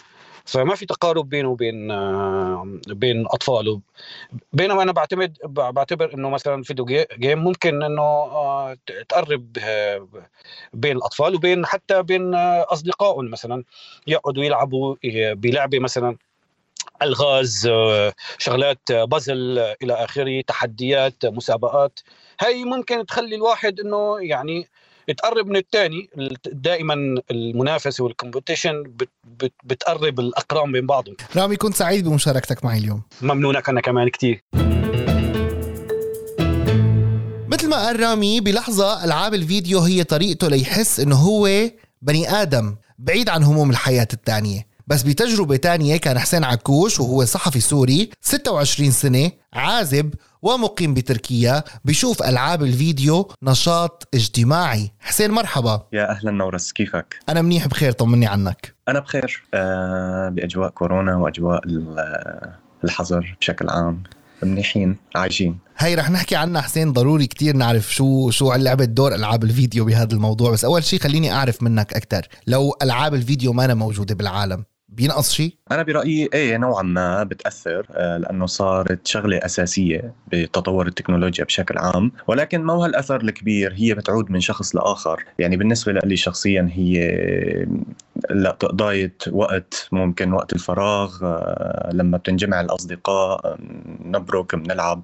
فما 0.45 0.75
في 0.75 0.87
تقارب 0.87 1.29
بينه 1.29 1.49
وبين 1.49 1.91
آه، 1.91 2.79
بين 2.89 3.27
أطفاله. 3.27 3.81
بينما 4.53 4.83
أنا 4.83 4.93
بعتمد 4.93 5.37
بعتبر 5.45 6.15
إنه 6.15 6.31
مثلا 6.31 6.63
فيديو 6.63 6.87
جيم 7.19 7.39
ممكن 7.39 7.83
إنه 7.83 8.03
آه، 8.03 8.77
تقرب 9.09 9.53
بين 10.73 10.97
الأطفال 10.97 11.35
وبين 11.35 11.67
حتى 11.67 12.03
بين 12.03 12.35
أصدقائهم 12.35 13.31
مثلا. 13.31 13.65
يقعدوا 14.07 14.45
يلعبوا 14.45 14.97
بلعبة 15.35 15.79
مثلا. 15.79 16.17
الغاز 17.03 17.71
شغلات 18.39 18.93
بازل 18.93 19.59
إلى 19.59 19.93
آخره 19.93 20.41
تحديات 20.47 21.27
مسابقات. 21.27 22.01
هاي 22.41 22.65
ممكن 22.65 23.07
تخلي 23.07 23.37
الواحد 23.37 23.81
إنه 23.81 24.17
يعني 24.21 24.69
تقرب 25.17 25.47
من 25.47 25.57
الثاني 25.57 26.11
دائما 26.47 26.95
المنافسه 27.31 28.05
وال 28.05 28.17
competition 28.17 28.83
بت 28.83 29.09
بت 29.25 29.53
بتقرب 29.65 30.21
الأقران 30.21 30.73
بين 30.73 30.87
بعضهم. 30.87 31.17
رامي 31.37 31.57
كنت 31.57 31.75
سعيد 31.75 32.09
بمشاركتك 32.09 32.65
معي 32.65 32.79
اليوم. 32.79 33.03
ممنونك 33.23 33.69
أنا 33.69 33.81
كمان 33.81 34.09
كثير 34.09 34.45
مثل 37.49 37.69
ما 37.69 37.77
قال 37.77 38.01
رامي 38.01 38.41
بلحظة 38.41 39.05
ألعاب 39.05 39.35
الفيديو 39.35 39.79
هي 39.81 40.05
طريقته 40.05 40.49
ليحس 40.49 41.01
إنه 41.01 41.17
هو 41.17 41.49
بني 42.03 42.31
آدم 42.31 42.77
بعيد 42.99 43.29
عن 43.29 43.43
هموم 43.43 43.71
الحياة 43.71 44.09
التانية. 44.13 44.70
بس 44.91 45.03
بتجربة 45.03 45.57
تانية 45.57 45.97
كان 45.97 46.19
حسين 46.19 46.45
عكوش 46.45 47.01
وهو 47.01 47.25
صحفي 47.25 47.61
سوري 47.61 48.11
26 48.21 48.91
سنة 48.91 49.31
عازب 49.53 50.15
ومقيم 50.43 50.95
بتركيا 50.95 51.65
بشوف 51.85 52.23
ألعاب 52.23 52.63
الفيديو 52.63 53.29
نشاط 53.43 54.09
اجتماعي. 54.15 54.91
حسين 55.01 55.31
مرحبا. 55.31 55.87
يا 55.93 56.11
أهلا 56.11 56.31
نورس 56.31 56.73
كيفك؟ 56.73 57.19
أنا 57.29 57.43
منيح 57.43 57.69
بخير 57.69 57.93
طمني 57.93 58.27
عنك. 58.27 58.75
أنا 58.89 59.01
بخير 59.01 59.43
أه 59.55 60.29
بأجواء 60.29 60.71
كورونا 60.71 61.17
وأجواء 61.17 61.61
الحظر 62.85 63.37
بشكل 63.41 63.69
عام. 63.69 64.03
منيحين 64.43 64.97
عايشين. 65.17 65.59
هي 65.79 65.95
رح 65.95 66.11
نحكي 66.11 66.37
عنها 66.37 66.61
حسين 66.61 66.93
ضروري 66.93 67.27
كتير 67.27 67.57
نعرف 67.57 67.95
شو 67.95 68.31
شو 68.31 68.53
لعبت 68.53 68.89
دور 68.89 69.15
ألعاب 69.15 69.45
الفيديو 69.45 69.85
بهذا 69.85 70.15
الموضوع. 70.15 70.51
بس 70.51 70.65
أول 70.65 70.85
شيء 70.85 71.01
خليني 71.01 71.33
أعرف 71.33 71.63
منك 71.63 71.93
أكثر 71.93 72.29
لو 72.47 72.77
ألعاب 72.83 73.15
الفيديو 73.15 73.53
ما 73.53 73.75
موجودة 73.75 74.15
بالعالم 74.15 74.65
بينقص 74.93 75.33
شيء؟ 75.33 75.55
أنا 75.73 75.83
برأيي 75.83 76.29
إيه 76.35 76.57
نوعا 76.57 76.83
ما 76.83 77.23
بتأثر 77.23 77.87
آه، 77.91 78.17
لأنه 78.19 78.47
صارت 78.47 79.07
شغلة 79.07 79.37
أساسية 79.37 80.15
بتطور 80.33 80.87
التكنولوجيا 80.87 81.45
بشكل 81.45 81.79
عام. 81.79 82.13
ولكن 82.27 82.63
ما 82.63 82.73
هو 82.73 82.85
هالاثر 82.85 83.21
الكبير؟ 83.21 83.75
هي 83.77 83.95
بتعود 83.95 84.31
من 84.31 84.41
شخص 84.41 84.77
لآخر. 84.77 85.25
يعني 85.39 85.57
بالنسبة 85.57 85.93
لي 85.93 86.17
شخصيا 86.17 86.69
هي 86.73 87.01
لا 88.31 88.57
تقضاية 88.61 89.15
وقت 89.31 89.89
ممكن 89.93 90.33
وقت 90.33 90.53
الفراغ 90.53 91.19
آه، 91.23 91.91
لما 91.93 92.17
بتنجمع 92.17 92.61
الأصدقاء 92.61 93.57
نبرك 94.05 94.55
بنلعب. 94.55 95.03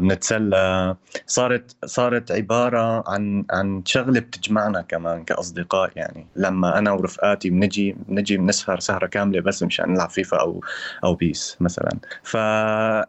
بنتسلى 0.00 0.56
آه، 0.56 0.96
صارت 1.26 1.76
صارت 1.84 2.32
عبارة 2.32 3.04
عن 3.10 3.44
عن 3.50 3.82
شغلة 3.86 4.20
بتجمعنا 4.20 4.82
كمان 4.82 5.24
كأصدقاء 5.24 5.90
يعني. 5.96 6.26
لما 6.36 6.78
أنا 6.78 6.92
ورفقاتي 6.92 7.50
بنجي 7.50 7.96
بنجي 8.08 8.36
بنسهر 8.36 8.80
سهرة 8.80 9.06
كاملة 9.06 9.40
بس 9.40 9.62
مشان 9.62 9.92
نلعب 9.92 10.10
فيفا 10.10 10.40
أو 10.40 10.64
أو 11.04 11.14
بيس 11.14 11.56
مثلا. 11.60 11.98
فا 12.22 12.40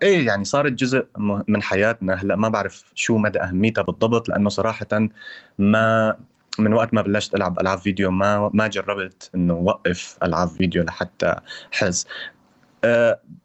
إيه 0.04 0.28
يعني 0.28 0.44
صارت 0.46 0.72
جزء 0.72 1.06
من 1.48 1.62
حياتنا. 1.62 2.14
هلأ 2.14 2.36
ما 2.36 2.50
بعرف 2.50 2.84
شو 2.96 3.18
مدى 3.18 3.40
أهميتها 3.42 3.82
بالضبط 3.82 4.30
لأنه 4.30 4.50
صراحة 4.50 4.88
ما 5.60 6.16
من 6.60 6.74
وقت 6.74 6.94
ما 6.94 7.02
بلشت 7.02 7.36
ألعب 7.36 7.60
ألعاب 7.60 7.78
فيديو 7.78 8.12
ما 8.12 8.50
ما 8.54 8.68
جربت 8.68 9.32
إنه 9.36 9.54
وقف 9.54 10.18
ألعاب 10.24 10.48
فيديو 10.48 10.84
لحتى 10.84 11.36
أه 11.72 12.06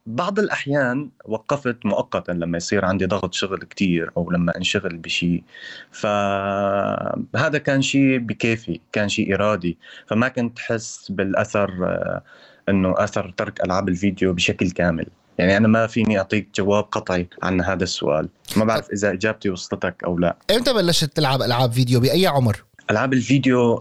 بعض 0.07 0.39
الأحيان 0.39 1.11
وقفت 1.25 1.77
مؤقتا 1.87 2.33
لما 2.33 2.57
يصير 2.57 2.85
عندي 2.85 3.07
ضغط 3.07 3.35
شغل 3.35 3.59
كتير 3.59 4.11
أو 4.17 4.31
لما 4.31 4.57
انشغل 4.57 4.97
بشيء 4.97 5.43
فهذا 5.91 7.59
كان 7.59 7.83
شيء 7.83 8.19
بكيفي 8.19 8.81
كان 8.93 9.09
شيء 9.09 9.35
إرادي. 9.35 9.79
فما 10.07 10.29
كنت 10.29 10.59
حس 10.59 11.11
بالأثر 11.11 11.71
أه 11.83 12.23
أنه 12.69 12.95
أثر 12.97 13.35
ترك 13.37 13.65
ألعاب 13.65 13.89
الفيديو 13.89 14.33
بشكل 14.33 14.71
كامل. 14.71 15.07
يعني 15.39 15.57
أنا 15.57 15.69
ما 15.69 15.87
فيني 15.87 16.19
أعطيك 16.19 16.49
جواب 16.55 16.85
قطعي 16.85 17.29
عن 17.43 17.61
هذا 17.61 17.83
السؤال. 17.83 18.29
ما 18.57 18.65
بعرف 18.65 18.91
إذا 18.91 19.13
إجابتي 19.13 19.51
وصلتك 19.51 20.05
أو 20.05 20.19
لا. 20.19 20.37
إمتى 20.51 20.73
بلشت 20.73 21.17
تلعب 21.17 21.43
ألعاب 21.43 21.73
فيديو؟ 21.73 22.01
بأي 22.01 22.27
عمر؟ 22.27 22.65
ألعاب 22.91 23.13
الفيديو 23.13 23.79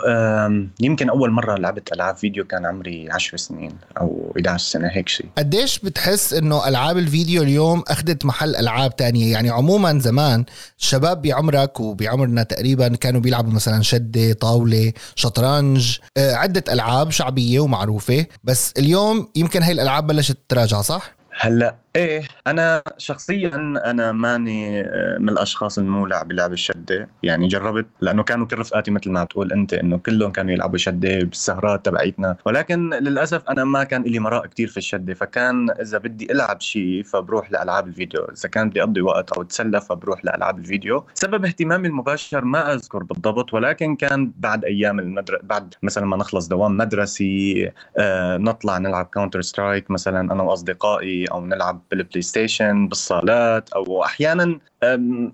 يمكن 0.79 1.09
أول 1.09 1.31
مرة 1.31 1.55
لعبت 1.55 1.93
ألعاب 1.93 2.17
فيديو 2.17 2.45
كان 2.45 2.65
عمري 2.65 3.11
10 3.11 3.37
سنين 3.37 3.71
أو 3.97 4.33
11 4.37 4.65
سنة 4.67 4.87
هيك 4.87 5.09
شيء 5.09 5.25
قديش 5.37 5.79
بتحس 5.79 6.33
إنه 6.33 6.67
ألعاب 6.67 6.97
الفيديو 6.97 7.43
اليوم 7.43 7.83
اخذت 7.87 8.25
محل 8.25 8.55
ألعاب 8.55 8.95
تانية؟ 8.95 9.31
يعني 9.31 9.49
عموما 9.49 9.99
زمان 9.99 10.45
الشباب 10.79 11.21
بعمرك 11.21 11.79
وبعمرنا 11.79 12.43
تقريبا 12.43 12.87
كانوا 12.87 13.21
بيلعبوا 13.21 13.51
مثلا 13.51 13.81
شدة 13.81 14.33
طاولة 14.33 14.93
شطرنج 15.15 15.97
آه، 16.17 16.33
عدة 16.35 16.73
ألعاب 16.73 17.11
شعبية 17.11 17.59
ومعروفة. 17.59 18.25
بس 18.43 18.73
اليوم 18.77 19.27
يمكن 19.35 19.63
هاي 19.63 19.71
الألعاب 19.71 20.07
بلشت 20.07 20.37
تراجع 20.49 20.81
صح؟ 20.81 21.15
هلأ 21.39 21.82
إيه 21.95 22.27
أنا 22.47 22.83
شخصيا 22.97 23.55
أنا 23.85 24.11
ماني 24.11 24.81
آه، 24.81 25.17
من 25.19 25.29
الأشخاص 25.29 25.77
المولع 25.79 26.23
بلعب 26.23 26.53
الشدة. 26.53 27.09
يعني 27.23 27.47
جربت 27.47 27.85
لأنه 28.01 28.23
كانوا 28.23 28.47
كل 28.47 28.59
رفقاتي 28.59 28.91
مثل 28.91 29.11
ما 29.11 29.23
بتقول 29.23 29.51
أنت 29.51 29.73
إنه 29.73 29.97
كلهم 29.97 30.31
كانوا 30.31 30.51
يلعبوا 30.51 30.77
شدة 30.77 31.19
بالسهرات 31.19 31.85
تبعيتنا. 31.85 32.35
ولكن 32.45 32.89
للأسف 32.89 33.49
أنا 33.49 33.63
ما 33.63 33.83
كان 33.83 34.03
لي 34.03 34.19
مراء 34.19 34.45
كتير 34.47 34.67
في 34.67 34.77
الشدة. 34.77 35.13
فكان 35.13 35.69
إذا 35.69 35.97
بدي 35.97 36.31
ألعب 36.31 36.61
شيء 36.61 37.03
فبروح 37.03 37.51
لألعاب 37.51 37.87
الفيديو. 37.87 38.21
إذا 38.23 38.49
كان 38.49 38.69
بدي 38.69 38.81
أقضي 38.83 39.01
وقت 39.01 39.31
أو 39.31 39.41
أتسلى 39.41 39.81
فبروح 39.81 40.25
لألعاب 40.25 40.59
الفيديو. 40.59 41.05
سبب 41.13 41.45
اهتمامي 41.45 41.87
المباشر 41.87 42.45
ما 42.45 42.73
أذكر 42.73 43.03
بالضبط 43.03 43.53
ولكن 43.53 43.95
كان 43.95 44.31
بعد 44.37 44.65
أيام 44.65 44.99
المدر... 44.99 45.39
بعد 45.43 45.73
مثلا 45.83 46.05
ما 46.05 46.17
نخلص 46.17 46.47
دوام 46.47 46.77
مدرسي 46.77 47.71
آه 47.97 48.37
نطلع 48.37 48.77
نلعب 48.77 49.05
كاونتر 49.05 49.41
سترايك 49.41 49.91
مثلا 49.91 50.19
أنا 50.21 50.43
وأصدقائي 50.43 51.25
أو 51.25 51.45
نلعب 51.45 51.82
بالبلاي 51.91 52.21
ستيشن 52.21 52.87
بالصالات 52.87 53.69
أو 53.73 54.03
أحيانا 54.03 54.59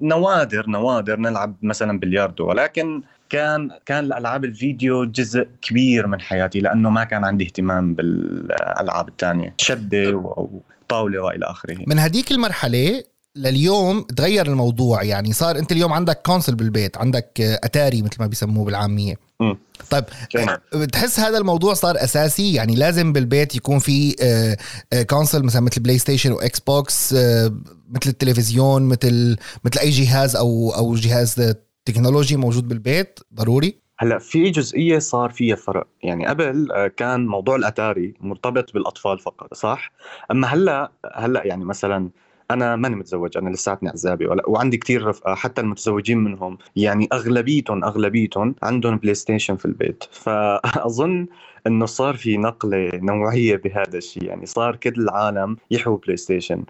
نوادر 0.02 0.70
نوادر 0.70 1.20
نلعب 1.20 1.56
مثلا 1.62 2.00
بلياردو. 2.00 2.48
ولكن 2.48 3.02
كان 3.30 3.72
كان 3.86 4.04
الألعاب 4.06 4.46
الفيديو 4.46 5.06
جزء 5.06 5.48
كبير 5.62 6.08
من 6.08 6.22
حياتي 6.22 6.60
لأنه 6.60 6.90
ما 6.90 7.04
كان 7.04 7.26
عندي 7.26 7.44
اهتمام 7.44 7.94
بالألعاب 7.94 9.08
الثانية. 9.08 9.54
شدة 9.58 10.16
وطاوله 10.16 11.22
وإلى 11.22 11.46
آخره. 11.46 11.78
من 11.88 12.00
هذيك 12.00 12.32
المرحلة 12.32 13.04
لليوم 13.40 14.02
تغير 14.02 14.48
الموضوع 14.48 15.04
يعني 15.04 15.34
صار 15.34 15.60
انت 15.60 15.72
اليوم 15.72 15.94
عندك 15.94 16.22
console 16.22 16.56
بالبيت 16.56 16.98
عندك 16.98 17.42
أتاري 17.42 18.02
مثل 18.02 18.16
ما 18.20 18.28
بيسموه 18.28 18.66
بالعامية. 18.66 19.16
م. 19.40 19.54
طيب 19.90 20.04
بتحس 20.74 21.20
هذا 21.20 21.38
الموضوع 21.38 21.74
صار 21.74 22.04
أساسي؟ 22.04 22.54
يعني 22.54 22.76
لازم 22.76 23.14
بالبيت 23.14 23.56
يكون 23.56 23.80
في 23.80 24.16
console 25.10 25.44
مثلا 25.44 25.62
مثل 25.62 25.82
بلاي 25.82 25.98
ستيشن 25.98 26.32
واكس 26.32 26.60
بوكس 26.60 27.14
مثل 27.90 28.08
التلفزيون 28.08 28.84
مثل 28.84 29.38
مثل 29.64 29.80
أي 29.80 29.90
جهاز 29.90 30.36
أو 30.36 30.72
أو 30.72 30.96
جهاز 30.96 31.54
تكنولوجي 31.86 32.36
موجود 32.36 32.68
بالبيت 32.68 33.20
ضروري؟ 33.34 33.76
هلأ 33.98 34.20
في 34.20 34.50
جزئية 34.50 35.00
صار 35.00 35.30
فيها 35.30 35.56
فرق. 35.56 35.88
يعني 36.04 36.28
قبل 36.28 36.68
كان 36.98 37.28
موضوع 37.28 37.56
الأتاري 37.56 38.14
مرتبط 38.22 38.74
بالأطفال 38.74 39.20
فقط 39.20 39.54
صح؟ 39.54 39.92
أما 40.32 40.48
هلأ 40.48 40.92
هلأ 41.16 41.48
يعني 41.48 41.66
مثلا 41.66 42.10
أنا 42.52 42.76
ماني 42.76 42.96
متزوج 42.96 43.38
أنا 43.38 43.50
لساتني 43.50 43.90
عزابي 43.90 44.28
وعندي 44.48 44.78
كثير 44.78 45.06
رفقه 45.06 45.36
حتى 45.36 45.62
المتزوجين 45.62 46.18
منهم. 46.18 46.58
يعني 46.76 47.08
اغلبيتهم 47.14 47.84
أغلبيتهم 47.84 48.56
عندهم 48.64 48.98
بلاي 48.98 49.14
ستيشن 49.14 49.56
في 49.56 49.66
البيت. 49.66 50.04
فأظن 50.24 51.28
إنه 51.68 51.86
صار 51.86 52.16
في 52.16 52.38
نقلة 52.38 52.92
نوعية 52.94 53.56
بهذا 53.56 53.98
الشيء. 53.98 54.24
يعني 54.24 54.46
صار 54.46 54.76
كل 54.76 54.94
العالم 54.98 55.58
يحووا 55.72 55.98
بلاي 55.98 56.18
ستيشن 56.18 56.64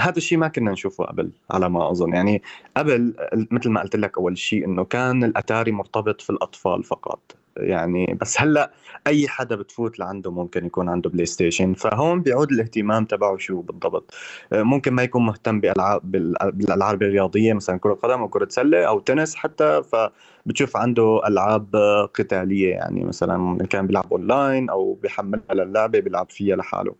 هذا 0.00 0.16
الشيء 0.16 0.38
ما 0.38 0.48
كنا 0.48 0.72
نشوفه 0.72 1.04
قبل 1.04 1.30
على 1.50 1.68
ما 1.70 1.90
أظن. 1.90 2.12
يعني 2.14 2.42
قبل 2.76 3.14
مثل 3.50 3.70
ما 3.70 3.80
قلت 3.82 3.96
لك 3.96 4.18
أول 4.18 4.38
شيء 4.38 4.64
إنه 4.64 4.84
كان 4.84 5.24
الأتاري 5.24 5.72
مرتبط 5.72 6.20
في 6.20 6.30
الأطفال 6.30 6.84
فقط. 6.84 7.36
يعني 7.56 8.18
بس 8.20 8.40
هلأ 8.40 8.70
أي 9.06 9.28
حدا 9.28 9.56
بتفوت 9.56 9.98
لعنده 9.98 10.30
ممكن 10.30 10.66
يكون 10.66 10.88
عنده 10.88 11.10
بلاي 11.10 11.26
ستيشن 11.26 11.74
فهون 11.74 12.22
بيعود 12.22 12.52
الاهتمام 12.52 13.04
تبعه 13.04 13.36
شو 13.36 13.60
بالضبط. 13.60 14.14
آه، 14.52 14.62
ممكن 14.84 14.94
ما 14.94 15.02
يكون 15.02 15.26
مهتم 15.26 15.60
بالالعاب 15.60 16.10
بالألعاب 16.42 17.02
الرياضية 17.02 17.52
مثلا 17.52 17.78
كرة 17.78 17.94
قدم 17.94 18.20
أو 18.20 18.28
كرة 18.28 18.48
سلة 18.50 18.84
أو 18.84 19.00
تنس 19.00 19.34
حتى 19.34 19.82
فبتشوف 19.82 20.76
عنده 20.76 21.20
ألعاب 21.26 21.76
قتالية 22.14 22.70
يعني 22.70 23.04
مثلا 23.04 23.66
كان 23.70 23.86
بيلعب 23.86 24.12
أونلاين 24.12 24.70
أو 24.70 24.94
بيحملها 24.94 25.54
للعبة 25.54 26.00
بيلعب 26.00 26.30
فيها 26.30 26.56
لحاله. 26.56 26.94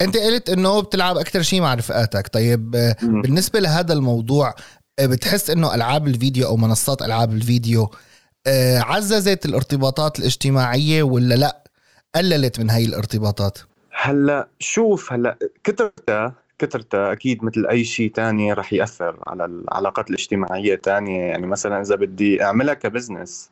أنت 0.00 0.16
قلت 0.16 0.50
إنه 0.50 0.80
بتلعب 0.80 1.16
أكثر 1.16 1.42
شيء 1.42 1.60
مع 1.60 1.74
رفقاتك. 1.74 2.28
طيب 2.28 2.70
بالنسبة 3.02 3.60
لهذا 3.60 3.92
الموضوع 3.92 4.54
بتحس 5.00 5.50
إنه 5.50 5.74
ألعاب 5.74 6.06
الفيديو 6.06 6.46
أو 6.46 6.56
منصات 6.56 7.02
ألعاب 7.02 7.32
الفيديو 7.32 7.90
آه، 8.46 8.78
عززت 8.78 9.46
الارتباطات 9.46 10.18
الاجتماعية 10.18 11.02
ولا 11.02 11.34
لأ؟ 11.34 11.64
قللت 12.14 12.60
من 12.60 12.70
هاي 12.70 12.84
الارتباطات؟ 12.84 13.58
هلأ 13.90 14.48
شوف 14.58 15.12
هلأ 15.12 15.38
كثرتها 15.64 16.41
كثرتها 16.62 17.12
أكيد 17.12 17.44
مثل 17.44 17.66
أي 17.66 17.84
شيء 17.84 18.10
تاني 18.12 18.52
رح 18.52 18.72
يأثر 18.72 19.16
على 19.26 19.44
العلاقات 19.44 20.10
الاجتماعية 20.10 20.74
تانية. 20.74 21.20
يعني 21.24 21.46
مثلا 21.46 21.80
إذا 21.80 21.96
بدي 21.96 22.42
أعملها 22.44 22.74
ك 22.74 22.82
business 22.82 23.50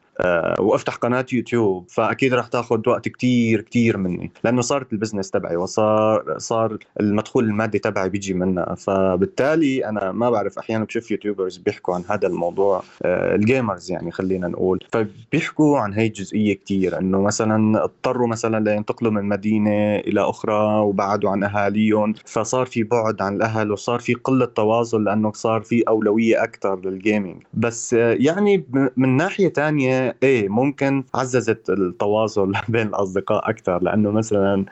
وأفتح 0.59 0.95
قناة 0.95 1.27
يوتيوب 1.33 1.85
فأكيد 1.89 2.35
راح 2.35 2.47
تاخذ 2.47 2.89
وقت 2.89 3.09
كتير 3.09 3.61
كتير 3.61 3.97
مني 3.97 4.31
لأنه 4.45 4.61
صارت 4.61 4.93
ال 4.93 4.97
business 4.97 5.31
تبعي 5.31 5.57
وصار 5.57 6.35
صار 6.39 6.79
المدخول 7.01 7.45
المادي 7.45 7.79
تبعي 7.79 8.09
بيجي 8.09 8.35
منها 8.35 8.75
فبالتالي 8.75 9.87
أنا 9.87 10.13
ما 10.13 10.31
بعرف 10.31 10.59
أحيانا 10.59 10.85
بشوف 10.85 11.11
YouTubers 11.11 11.57
بيحكوا 11.57 11.95
عن 11.95 12.05
هذا 12.09 12.29
الموضوع 12.29 12.83
آه، 13.03 13.35
ال 13.35 13.43
gamers 13.43 13.91
يعني 13.91 14.11
خلينا 14.11 14.49
نقول 14.49 14.79
فبيحكوا 14.93 15.79
عن 15.79 15.93
هي 15.93 16.07
الجزئية 16.07 16.55
كتير 16.55 16.99
إنه 16.99 17.21
مثلا 17.21 17.85
اضطروا 17.85 18.29
مثلا 18.29 18.65
لينتقلوا 18.65 19.13
من 19.13 19.25
مدينة 19.25 19.97
إلى 19.97 20.21
أخرى 20.21 20.81
وبعدوا 20.81 21.31
عن 21.31 21.45
أهاليهم 21.45 22.15
فصار 22.25 22.67
في 22.67 22.83
بعد 22.83 23.23
عن 23.23 23.37
الأهل 23.37 23.73
وصار 23.73 23.99
في 23.99 24.15
قلة 24.15 24.47
تواصل 24.47 25.05
لأنه 25.05 25.33
صار 25.33 25.61
في 25.63 25.83
أولوية 25.89 26.43
أكثر 26.43 26.81
لل 26.81 26.96
gaming 26.96 27.43
بس 27.55 27.95
آه، 27.95 28.17
يعني 28.21 28.65
من 28.97 29.17
ناحية 29.17 29.49
ثانية 29.49 30.10
إيه 30.23 30.49
ممكن 30.49 31.05
عززت 31.15 31.71
التواصل 31.71 32.53
بين 32.69 32.87
الأصدقاء 32.87 33.51
أكثر 33.51 33.83
لأنه 33.83 34.11
مثلا 34.11 34.65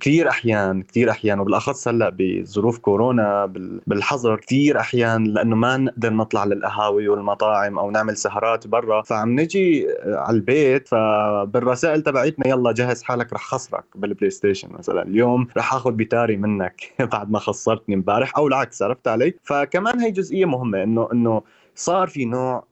كثير 0.00 0.28
أحيان 0.28 0.82
كثير 0.82 1.10
أحيان 1.10 1.40
وبالأخص 1.40 1.88
هلأ 1.88 2.12
بظروف 2.18 2.78
كورونا 2.78 3.46
بالحظر 3.86 4.36
كثير 4.36 4.80
أحيان 4.80 5.24
لأنه 5.24 5.56
ما 5.56 5.76
نقدر 5.76 6.12
نطلع 6.12 6.44
للقهاوي 6.44 7.08
والمطاعم 7.08 7.78
أو 7.78 7.90
نعمل 7.90 8.16
سهرات 8.16 8.66
برا. 8.66 9.02
فعم 9.02 9.40
نجي 9.40 9.90
آه، 9.90 10.16
على 10.16 10.36
البيت 10.36 10.88
فبالرسائل 10.88 12.02
تبعتنا 12.02 12.48
يلا 12.48 12.72
جهز 12.72 13.02
حالك 13.02 13.32
رح 13.32 13.44
خسرك 13.44 13.84
بالبلاي 13.94 14.30
ستيشن 14.30 14.68
مثلا. 14.78 15.02
اليوم 15.02 15.48
رح 15.56 15.74
آخذ 15.74 15.92
بتاري 15.92 16.36
منك 16.36 16.92
بعد 17.12 17.30
ما 17.30 17.38
خسرتني 17.38 17.94
امبارح. 17.94 18.36
أو 18.36 18.48
العكس 18.48 18.82
عرفت 18.82 19.08
علي؟ 19.08 19.34
فكمان 19.42 20.00
هي 20.00 20.10
جزئية 20.10 20.44
مهمة 20.44 20.82
إنه 20.82 21.08
إنه 21.12 21.42
صار 21.74 22.08
في 22.08 22.24
نوع 22.24 22.64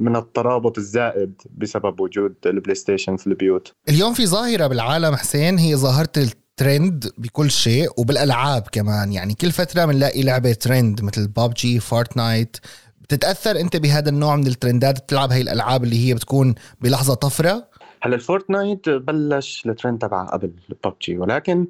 من 0.00 0.16
الترابط 0.16 0.78
الزائد 0.78 1.42
بسبب 1.56 2.00
وجود 2.00 2.34
البلاي 2.46 2.74
ستيشن 2.74 3.16
في 3.16 3.26
البيوت. 3.26 3.72
اليوم 3.88 4.14
في 4.14 4.26
ظاهرة 4.26 4.66
بالعالم 4.66 5.14
حسين 5.16 5.58
هي 5.58 5.76
ظاهرة 5.76 6.12
الترند 6.16 7.12
بكل 7.18 7.50
شيء 7.50 7.88
وبالألعاب 7.98 8.62
كمان. 8.72 9.12
يعني 9.12 9.34
كل 9.34 9.50
فترة 9.52 9.84
بنلاقي 9.84 10.22
لعبة 10.22 10.52
ترند 10.52 11.02
مثل 11.02 11.28
بابجي 11.28 11.80
فورتنايت. 11.80 12.56
بتتأثر 13.00 13.60
أنت 13.60 13.76
بهذا 13.76 14.08
النوع 14.08 14.36
من 14.36 14.46
الترندات؟ 14.46 15.02
بتلعب 15.02 15.32
هي 15.32 15.40
الألعاب 15.40 15.84
اللي 15.84 16.08
هي 16.08 16.14
بتكون 16.14 16.54
بلحظة 16.80 17.14
طفرة؟ 17.14 17.68
هلا 18.02 18.14
الفورتنايت 18.14 18.88
بلش 18.88 19.66
الترند 19.66 19.98
تبعها 19.98 20.30
قبل 20.30 20.52
ببجي 20.84 21.18
ولكن 21.18 21.66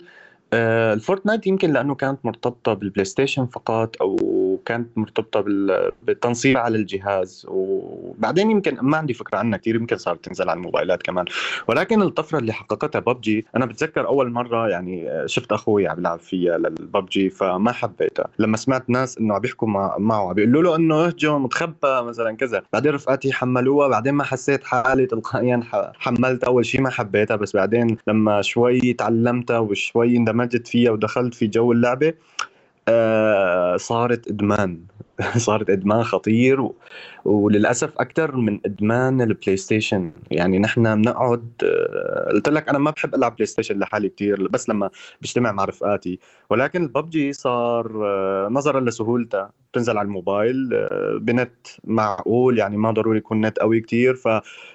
آه، 0.52 0.94
الفورتنايت 0.94 1.46
يمكن 1.46 1.72
لأنه 1.72 1.94
كانت 1.94 2.18
مرتبطة 2.24 2.74
بالبلاي 2.74 3.04
ستيشن 3.04 3.46
فقط 3.46 3.96
أو 4.00 4.16
كانت 4.64 4.98
مرتبطة 4.98 5.40
بالتنصيب 6.02 6.56
على 6.56 6.76
الجهاز. 6.76 7.46
وبعدين 7.48 8.50
يمكن 8.50 8.78
ما 8.82 8.96
عندي 8.96 9.14
فكرة 9.14 9.38
عنها 9.38 9.58
كثير 9.58 9.74
يمكن 9.74 9.96
صارت 9.96 10.24
تنزل 10.24 10.48
على 10.48 10.56
الموبايلات 10.56 11.02
كمان. 11.02 11.24
ولكن 11.68 12.02
الطفرة 12.02 12.38
اللي 12.38 12.52
حققتها 12.52 12.98
ببجي 12.98 13.46
أنا 13.56 13.66
بتذكر 13.66 14.06
أول 14.06 14.30
مرة 14.30 14.68
يعني 14.68 15.08
شفت 15.26 15.52
أخوي 15.52 15.86
عم 15.88 15.98
يلعب 15.98 16.18
فيها 16.18 16.58
للببجي 16.58 17.30
فما 17.30 17.72
حبيتها. 17.72 18.28
لما 18.38 18.56
سمعت 18.56 18.90
ناس 18.90 19.18
إنه 19.18 19.34
عم 19.34 19.44
يحكوا 19.44 19.68
معه 19.98 20.28
عم 20.28 20.32
بيقولوا 20.32 20.62
له 20.62 20.76
إنه 20.76 21.06
اهجم 21.06 21.46
تخبى 21.46 22.02
مثلا 22.02 22.36
كذا. 22.36 22.62
بعدين 22.72 22.92
رفقاتي 22.92 23.32
حملوها 23.32 23.88
بعدين 23.88 24.14
ما 24.14 24.24
حسيت 24.24 24.64
حالي 24.64 25.06
تلقائيا 25.06 25.60
حملت 25.98 26.44
أول 26.44 26.66
شيء 26.66 26.80
ما 26.80 26.90
حبيتها 26.90 27.36
بس 27.36 27.56
بعدين 27.56 27.96
لما 28.06 28.42
شوي 28.42 28.92
تعلمتها 28.92 29.58
وشوي 29.58 30.16
اندمجت 30.16 30.68
فيها 30.68 30.90
ودخلت 30.90 31.34
في 31.34 31.46
جو 31.46 31.72
اللعبة 31.72 32.12
آه 32.88 33.76
صارت 33.76 34.28
إدمان. 34.28 34.86
صارت 35.36 35.70
إدمان 35.70 36.02
خطير 36.02 36.60
و... 36.60 36.74
وللأسف 37.24 37.98
أكثر 37.98 38.36
من 38.36 38.60
إدمان 38.64 39.20
البلاي 39.20 39.56
ستيشن 39.56 40.12
يعني 40.30 40.58
نحن 40.58 41.02
بنقعد 41.02 41.52
آه، 41.64 42.30
قلت 42.32 42.48
لك 42.48 42.68
أنا 42.68 42.78
ما 42.78 42.90
بحب 42.90 43.14
ألعب 43.14 43.34
بلاي 43.34 43.46
ستيشن 43.46 43.78
لحالي 43.78 44.08
كثير 44.08 44.48
بس 44.48 44.68
لما 44.68 44.90
بجتمع 45.22 45.52
مع 45.52 45.64
رفقاتي 45.64 46.18
ولكن 46.50 46.82
الببجي 46.82 47.32
صار 47.32 48.06
آه، 48.06 48.48
نظرا 48.48 48.80
لسهولتها 48.80 49.50
بتنزل 49.72 49.98
على 49.98 50.06
الموبايل 50.06 50.88
بنت 51.20 51.66
معقول 51.84 52.58
يعني 52.58 52.76
ما 52.76 52.90
ضروري 52.90 53.18
يكون 53.18 53.46
نت 53.46 53.58
قوي 53.58 53.80
كثير 53.80 54.14
ف... 54.14 54.28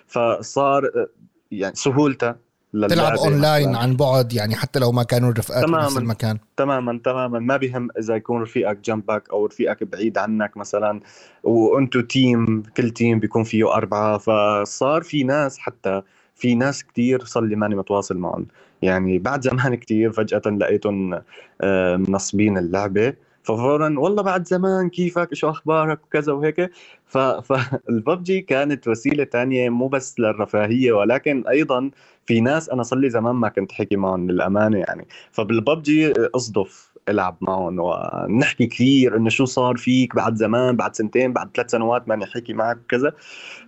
فصار 0.07 1.07
يعني 1.51 1.75
سهولتها 1.75 2.39
تلعب 2.71 3.17
أونلاين 3.17 3.75
عن 3.75 3.95
بعد 3.95 4.33
يعني 4.33 4.55
حتى 4.55 4.79
لو 4.79 4.91
ما 4.91 5.03
كانوا 5.03 5.31
رفقات 5.31 5.65
بنفس 5.65 5.97
المكان. 5.97 6.37
تماما 6.57 6.99
تماما. 7.03 7.39
ما 7.39 7.57
بهم 7.57 7.89
إذا 7.99 8.15
يكون 8.15 8.41
رفيقك 8.41 8.77
جنبك 8.77 9.29
أو 9.31 9.45
رفيقك 9.45 9.83
بعيد 9.83 10.17
عنك 10.17 10.57
مثلا 10.57 10.99
وأنتو 11.43 12.01
تيم 12.01 12.63
كل 12.77 12.89
تيم 12.89 13.19
بيكون 13.19 13.43
فيه 13.43 13.73
أربعة. 13.73 14.17
فصار 14.17 15.03
في 15.03 15.23
ناس 15.23 15.59
حتى 15.59 16.01
في 16.35 16.55
ناس 16.55 16.83
كتير 16.83 17.25
صار 17.25 17.43
لي 17.43 17.55
ماني 17.55 17.75
متواصل 17.75 18.17
معهم. 18.17 18.47
يعني 18.81 19.19
بعد 19.19 19.43
زمان 19.43 19.75
كتير 19.75 20.11
فجأة 20.11 20.41
لقيتهم 20.45 21.21
آه، 21.61 21.95
منصبين 21.95 22.57
اللعبة. 22.57 23.13
ففورا 23.43 23.99
والله 23.99 24.23
بعد 24.23 24.47
زمان 24.47 24.89
كيفك؟ 24.89 25.33
شو 25.33 25.49
أخبارك؟ 25.49 26.03
وكذا 26.03 26.33
وهيك. 26.33 26.71
فالببجي 27.05 28.41
كانت 28.41 28.87
وسيلة 28.87 29.23
تانية 29.23 29.69
مو 29.69 29.87
بس 29.87 30.19
للرفاهية 30.19 30.91
ولكن 30.91 31.47
أيضا 31.47 31.91
في 32.25 32.41
ناس 32.41 32.69
أنا 32.69 32.83
صار 32.83 32.99
لي 32.99 33.09
زمان 33.09 33.35
ما 33.35 33.49
كنت 33.49 33.71
حكي 33.71 33.95
معهم 33.95 34.31
للأمانة 34.31 34.77
يعني. 34.77 35.07
فبالببجي 35.31 36.13
أصدف 36.35 36.91
ألعب 37.09 37.37
معهم 37.41 37.79
ونحكي 37.79 38.65
كثير 38.67 39.17
إنه 39.17 39.29
شو 39.29 39.45
صار 39.45 39.77
فيك 39.77 40.15
بعد 40.15 40.35
زمان 40.35 40.75
بعد 40.75 40.95
سنتين 40.95 41.33
بعد 41.33 41.49
ثلاث 41.55 41.71
سنوات 41.71 42.09
ماني 42.09 42.25
حكي 42.25 42.53
معك 42.53 42.77
وكذا. 42.77 43.13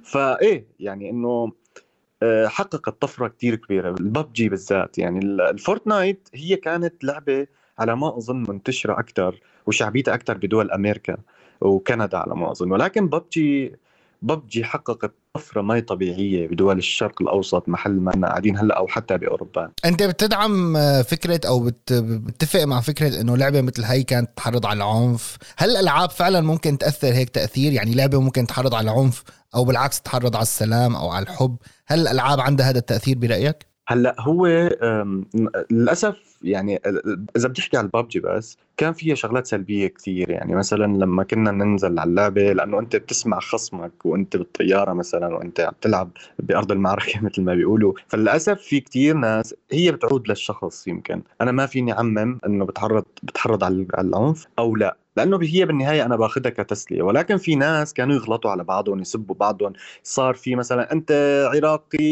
فايه 0.04 0.68
يعني 0.80 1.10
إنه 1.10 1.52
آه، 2.24 2.48
حققت 2.48 3.02
طفرة 3.02 3.28
كثير 3.28 3.56
كبيرة 3.56 3.90
الببجي 3.90 4.50
بالذات 4.50 4.98
يعني. 4.98 5.20
الفورتنايت 5.26 6.30
هي 6.34 6.56
كانت 6.56 7.04
لعبة 7.04 7.48
على 7.80 7.96
ما 7.96 8.18
أظن 8.18 8.46
منتشرة 8.50 9.00
أكثر 9.00 9.40
وشعبيتها 9.68 10.14
أكثر 10.14 10.38
بدول 10.38 10.72
أمريكا 10.72 11.18
وكندا 11.62 12.18
على 12.18 12.36
ما 12.36 12.52
أظن. 12.52 12.72
ولكن 12.72 13.08
ببجي 13.08 13.76
ببجي 14.22 14.64
حققت 14.64 15.14
طفرة 15.34 15.62
ما 15.62 15.80
طبيعية 15.80 16.48
بدول 16.48 16.78
الشرق 16.78 17.22
الأوسط 17.22 17.70
محل 17.70 17.92
ما 17.92 18.28
قاعدين 18.28 18.58
هلأ 18.58 18.78
أو 18.78 18.88
حتى 18.88 19.18
بأوروبا. 19.18 19.72
أنت 19.86 20.04
بتدعم 20.04 20.74
فكرة 21.04 21.42
أو 21.48 21.72
بتتفق 21.92 22.64
مع 22.64 22.82
فكرة 22.82 23.22
إنه 23.22 23.38
لعبة 23.38 23.62
مثل 23.62 23.84
هي 23.84 24.04
كانت 24.04 24.30
تحرض 24.36 24.66
على 24.66 24.78
العنف؟ 24.78 25.38
هل 25.58 25.70
الألعاب 25.70 26.10
فعلا 26.10 26.42
ممكن 26.42 26.78
تأثر 26.78 27.08
هيك 27.08 27.30
تأثير؟ 27.30 27.74
يعني 27.74 27.96
لعبة 27.96 28.22
ممكن 28.22 28.48
تحرض 28.48 28.76
على 28.76 28.92
العنف 28.92 29.24
أو 29.56 29.66
بالعكس 29.66 30.02
تحرض 30.02 30.36
على 30.36 30.44
السلام 30.44 30.96
أو 30.96 31.10
على 31.10 31.24
الحب. 31.24 31.58
هل 31.88 32.00
الألعاب 32.00 32.40
عندها 32.40 32.70
هذا 32.70 32.80
التأثير 32.80 33.18
برأيك؟ 33.18 33.66
هلأ 33.88 34.16
هو 34.20 34.70
للأسف 35.72 36.33
يعني 36.44 36.82
إذا 37.36 37.48
بتحكي 37.48 37.78
على 37.78 37.86
البابجي 37.86 38.20
بس 38.20 38.58
كان 38.78 38.94
فيها 38.94 39.16
شغلات 39.16 39.48
سلبية 39.48 39.88
كثير 39.88 40.30
يعني 40.30 40.56
مثلا 40.56 40.86
لما 40.98 41.24
كنا 41.24 41.52
ننزل 41.52 42.00
على 42.00 42.10
اللعبة 42.10 42.54
لأنه 42.54 42.80
أنت 42.80 42.96
بتسمع 42.96 43.40
خصمك 43.40 44.06
وأنت 44.06 44.38
بالطيارة 44.38 44.94
مثلا 44.94 45.36
وأنت 45.36 45.60
عم 45.60 45.74
تلعب 45.82 46.10
بأرض 46.40 46.72
المعركة 46.72 47.22
مثل 47.26 47.42
ما 47.42 47.56
بيقولوا. 47.56 47.94
فللأسف 48.08 48.62
في 48.62 48.80
كثير 48.80 49.18
ناس 49.18 49.56
هي 49.72 49.92
بتعود 49.92 50.28
للشخص 50.30 50.88
يمكن. 50.88 51.22
أنا 51.42 51.52
ما 51.52 51.66
فيني 51.66 51.94
أعمم 51.94 52.40
إنه 52.46 52.66
بتحرض 52.66 53.06
بتحرض 53.24 53.64
على 53.64 53.88
العنف 54.00 54.48
أو 54.60 54.76
لا. 54.76 54.98
لأنه 55.18 55.40
هي 55.42 55.66
بالنهاية 55.66 56.06
أنا 56.06 56.16
باخذها 56.16 56.50
كتسلية. 56.50 57.02
ولكن 57.02 57.38
في 57.38 57.56
ناس 57.56 57.94
كانوا 57.94 58.16
يغلطوا 58.16 58.52
على 58.52 58.64
بعضهم 58.64 59.00
يسبوا 59.00 59.36
بعضهم. 59.36 59.74
صار 60.04 60.34
في 60.34 60.56
مثلا 60.56 60.92
أنت 60.92 61.12
عراقي 61.56 62.08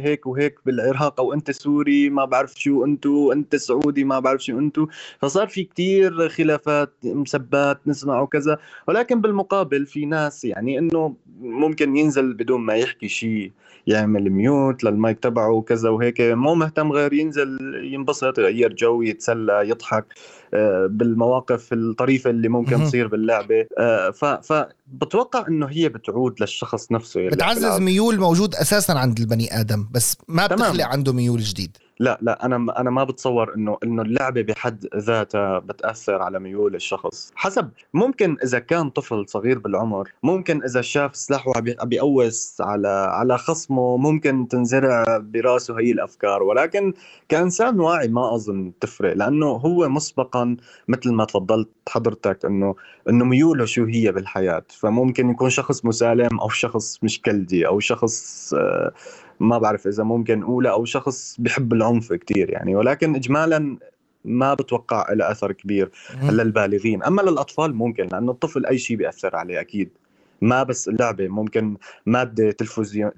هيك 0.00 0.26
وهيك 0.26 0.58
بالعراق 0.66 1.20
أو 1.20 1.32
أنت 1.32 1.50
سوري 1.50 2.10
ما 2.10 2.24
بعرف 2.24 2.54
شو 2.54 2.84
أنتو 2.84 3.32
أنت 3.32 3.56
سعودي 3.56 4.04
ما 4.04 4.18
بعرف 4.18 4.44
شو 4.44 4.58
أنتو. 4.58 4.86
فصار 5.22 5.48
في 5.48 5.64
كتير 5.64 6.28
خلافات 6.28 6.92
مسبات 7.04 7.80
نسمع 7.86 8.20
وكذا. 8.20 8.58
ولكن 8.88 9.20
بالمقابل 9.20 9.86
في 9.86 10.06
ناس 10.06 10.44
يعني 10.44 10.78
إنه 10.78 11.14
ممكن 11.40 11.96
ينزل 11.96 12.34
بدون 12.34 12.60
ما 12.60 12.74
يحكي 12.74 13.08
شيء 13.08 13.52
يعمل 13.86 14.30
mute 14.30 14.84
للمايك 14.84 15.18
تبعه 15.18 15.50
وكذا 15.50 15.88
وهيك. 15.90 16.20
مو 16.20 16.54
مهتم 16.54 16.92
غير 16.92 17.12
ينزل 17.12 17.58
ينبسط 17.84 18.38
يغير 18.38 18.72
جو 18.72 19.02
يتسلى 19.02 19.68
يضحك. 19.68 20.04
آه، 20.54 20.86
بالمواقف 20.86 21.72
الطريفة 21.72 22.30
اللي 22.40 22.48
ممكن 22.48 22.84
تصير 22.84 23.06
باللعبة. 23.06 23.66
آه، 23.78 24.10
فبتوقع 24.42 25.46
إنه 25.48 25.66
هي 25.66 25.88
بتعود 25.88 26.34
للشخص 26.40 26.92
نفسه 26.92 27.28
بتعزز 27.28 27.80
ميول 27.80 28.20
موجود 28.20 28.54
أساسا 28.54 28.92
عند 28.92 29.20
البني 29.20 29.60
آدم 29.60 29.88
بس 29.90 30.16
ما 30.28 30.46
بتخلق 30.46 30.84
عنده 30.84 31.12
ميول 31.12 31.40
جديد. 31.40 31.76
لا 32.00 32.18
لا 32.22 32.46
أنا 32.46 32.80
أنا 32.80 32.90
ما 32.90 33.04
بتصور 33.04 33.54
إنه 33.54 33.78
إنه 33.84 34.02
اللعبة 34.02 34.42
بحد 34.42 34.86
ذاتها 34.96 35.58
بتأثر 35.58 36.22
على 36.22 36.38
ميول 36.40 36.74
الشخص. 36.74 37.32
حسب 37.34 37.70
ممكن 37.94 38.36
إذا 38.44 38.58
كان 38.58 38.90
طفل 38.90 39.28
صغير 39.28 39.58
بالعمر 39.58 40.08
ممكن 40.22 40.62
إذا 40.62 40.80
شاف 40.80 41.16
سلاحه 41.16 41.52
عم 41.56 41.88
بيقوس 41.88 42.56
على 42.60 42.88
على 42.88 43.38
خصمه 43.38 43.96
ممكن 43.96 44.48
تنزرع 44.48 45.18
براسه 45.18 45.78
هي 45.80 45.90
الأفكار. 45.92 46.42
ولكن 46.42 46.92
كإنسان 47.28 47.80
واعي 47.80 48.08
ما 48.08 48.34
أظن 48.34 48.72
تفرق 48.80 49.12
لأنه 49.12 49.46
هو 49.46 49.88
مسبقا 49.88 50.56
مثل 50.88 51.12
ما 51.12 51.24
تفضلت 51.24 51.68
حضرتك 51.88 52.44
إنه 52.44 52.74
إنه 53.08 53.24
ميوله 53.24 53.64
شو 53.64 53.84
هي 53.84 54.12
بالحياة. 54.12 54.62
فممكن 54.68 55.30
يكون 55.30 55.50
شخص 55.50 55.84
مسالم 55.84 56.40
أو 56.40 56.48
شخص 56.48 57.04
مش 57.04 57.22
كلدي 57.22 57.66
أو 57.66 57.80
شخص 57.80 58.54
آه 58.54 58.92
ما 59.40 59.58
بعرف 59.58 59.86
إذا 59.86 60.02
ممكن 60.04 60.42
أولى 60.42 60.70
أو 60.70 60.84
شخص 60.84 61.36
بحب 61.40 61.72
العنف 61.72 62.12
كثير 62.12 62.50
يعني 62.50 62.76
ولكن 62.76 63.14
اجمالا 63.14 63.78
ما 64.24 64.54
بتوقع 64.54 65.12
له 65.12 65.30
أثر 65.30 65.52
كبير 65.52 65.90
للبالغين. 66.30 67.02
أما 67.02 67.22
للأطفال 67.22 67.74
ممكن 67.74 68.06
لأنه 68.12 68.32
الطفل 68.32 68.66
أي 68.66 68.78
شيء 68.78 68.96
بيأثر 68.96 69.36
عليه 69.36 69.60
أكيد. 69.60 69.90
ما 70.40 70.62
بس 70.62 70.88
اللعبه 70.88 71.28
ممكن 71.28 71.76
مادة 72.06 72.56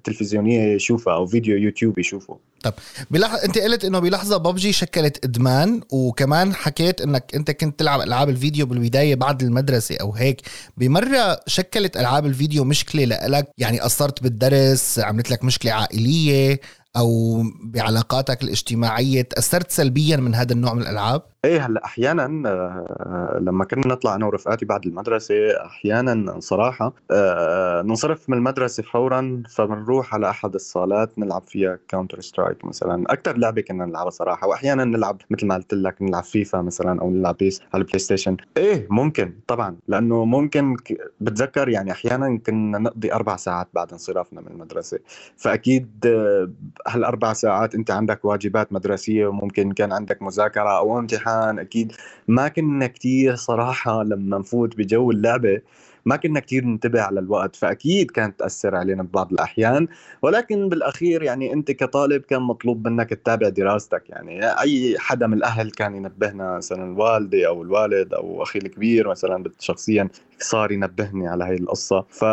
تلفزيونية 0.04 0.74
يشوفها 0.74 1.14
أو 1.14 1.26
فيديو 1.26 1.56
يوتيوب 1.56 1.98
يشوفه. 1.98 2.38
طب 2.62 2.74
بلح... 3.10 3.34
أنت 3.44 3.58
قلت 3.58 3.84
إنه 3.84 3.98
بلحظة 3.98 4.36
ببجي 4.36 4.72
شكلت 4.72 5.24
إدمان 5.24 5.80
وكمان 5.92 6.54
حكيت 6.54 7.00
إنك 7.00 7.34
أنت 7.34 7.50
كنت 7.50 7.78
تلعب 7.78 8.00
ألعاب 8.00 8.28
الفيديو 8.28 8.66
بالبداية 8.66 9.14
بعد 9.14 9.42
المدرسة 9.42 9.96
أو 10.00 10.12
هيك. 10.12 10.40
بمرة 10.76 11.40
شكلت 11.46 11.96
ألعاب 11.96 12.26
الفيديو 12.26 12.64
مشكلة 12.64 13.04
لك 13.04 13.50
يعني 13.58 13.80
قصرت 13.80 14.22
بالدرس 14.22 14.98
عملت 14.98 15.30
لك 15.30 15.44
مشكلة 15.44 15.72
عائلية 15.72 16.60
أو 16.96 17.42
بعلاقاتك 17.64 18.42
الاجتماعية 18.42 19.22
تأثرت 19.22 19.70
سلبيا 19.70 20.16
من 20.16 20.34
هذا 20.34 20.52
النوع 20.52 20.74
من 20.74 20.82
الألعاب؟ 20.82 21.31
إيه 21.44 21.66
هلأ 21.66 21.84
أحيانا 21.84 22.48
آه، 22.50 23.38
لما 23.40 23.64
كنا 23.64 23.82
نطلع 23.86 24.14
أنا 24.14 24.26
ورفقاتي 24.26 24.64
بعد 24.64 24.86
المدرسة 24.86 25.34
أحيانا 25.64 26.40
صراحة 26.40 26.92
آه، 27.10 27.82
ننصرف 27.82 28.30
من 28.30 28.36
المدرسة 28.36 28.82
فورا 28.82 29.42
فبنروح 29.48 30.14
على 30.14 30.30
أحد 30.30 30.54
الصالات 30.54 31.18
نلعب 31.18 31.42
فيها 31.46 31.78
كاونتر 31.88 32.20
سترايك 32.20 32.64
مثلا. 32.64 33.04
أكثر 33.08 33.36
لعبة 33.36 33.62
كنا 33.62 33.84
نلعبها 33.86 34.10
صراحة 34.10 34.46
واحيانا 34.48 34.84
نلعب 34.84 35.20
مثل 35.30 35.46
ما 35.46 35.54
قلت 35.54 35.74
لك 35.74 36.02
نلعب 36.02 36.24
فيفا 36.24 36.62
مثلا 36.62 37.00
أو 37.00 37.10
نلعب 37.10 37.36
بيس 37.36 37.62
على 37.74 37.80
البلاي 37.80 37.98
ستيشن 37.98 38.36
إيه 38.56 38.86
ممكن 38.90 39.34
طبعا 39.46 39.76
لأنه 39.88 40.24
ممكن 40.24 40.76
بتذكر 41.20 41.68
يعني 41.68 41.92
أحيانا 41.92 42.38
كنا 42.46 42.78
نقضي 42.78 43.12
أربع 43.12 43.36
ساعات 43.36 43.68
بعد 43.74 43.92
انصرافنا 43.92 44.40
من 44.40 44.48
المدرسة. 44.48 44.98
فأكيد 45.36 46.06
آه، 46.06 46.50
هالأربع 46.88 47.32
ساعات 47.32 47.74
أنت 47.74 47.90
عندك 47.90 48.24
واجبات 48.24 48.72
مدرسية 48.72 49.26
وممكن 49.26 49.72
كان 49.72 49.92
عندك 49.92 50.22
مذاكرة 50.22 50.78
أو 50.78 50.98
امتحان 50.98 51.31
أكيد. 51.40 51.92
ما 52.28 52.48
كنا 52.48 52.86
كتير 52.86 53.36
صراحة 53.36 54.02
لما 54.02 54.38
نفوت 54.38 54.76
بجو 54.76 55.10
اللعبة 55.10 55.60
ما 56.04 56.16
كنا 56.16 56.40
كتير 56.40 56.64
ننتبه 56.64 57.02
على 57.02 57.20
الوقت 57.20 57.56
فأكيد 57.56 58.10
كانت 58.10 58.38
تأثر 58.38 58.74
علينا 58.74 59.02
ببعض 59.02 59.32
الأحيان. 59.32 59.88
ولكن 60.22 60.68
بالأخير 60.68 61.22
يعني 61.22 61.52
أنت 61.52 61.70
كطالب 61.70 62.22
كان 62.22 62.42
مطلوب 62.42 62.88
منك 62.88 63.10
تتابع 63.10 63.48
دراستك. 63.48 64.02
يعني 64.08 64.60
أي 64.60 64.98
حدا 64.98 65.26
من 65.26 65.34
الأهل 65.34 65.70
كان 65.70 65.94
ينبهنا 65.94 66.56
مثلا 66.56 66.84
الوالدة 66.84 67.46
أو 67.46 67.62
الوالد 67.62 68.14
أو 68.14 68.42
أخي 68.42 68.58
الكبير 68.58 69.08
مثلا 69.08 69.44
شخصيا 69.60 70.08
صار 70.38 70.72
ينبهني 70.72 71.28
على 71.28 71.44
هاي 71.44 71.56
القصة. 71.56 72.04
ف... 72.10 72.24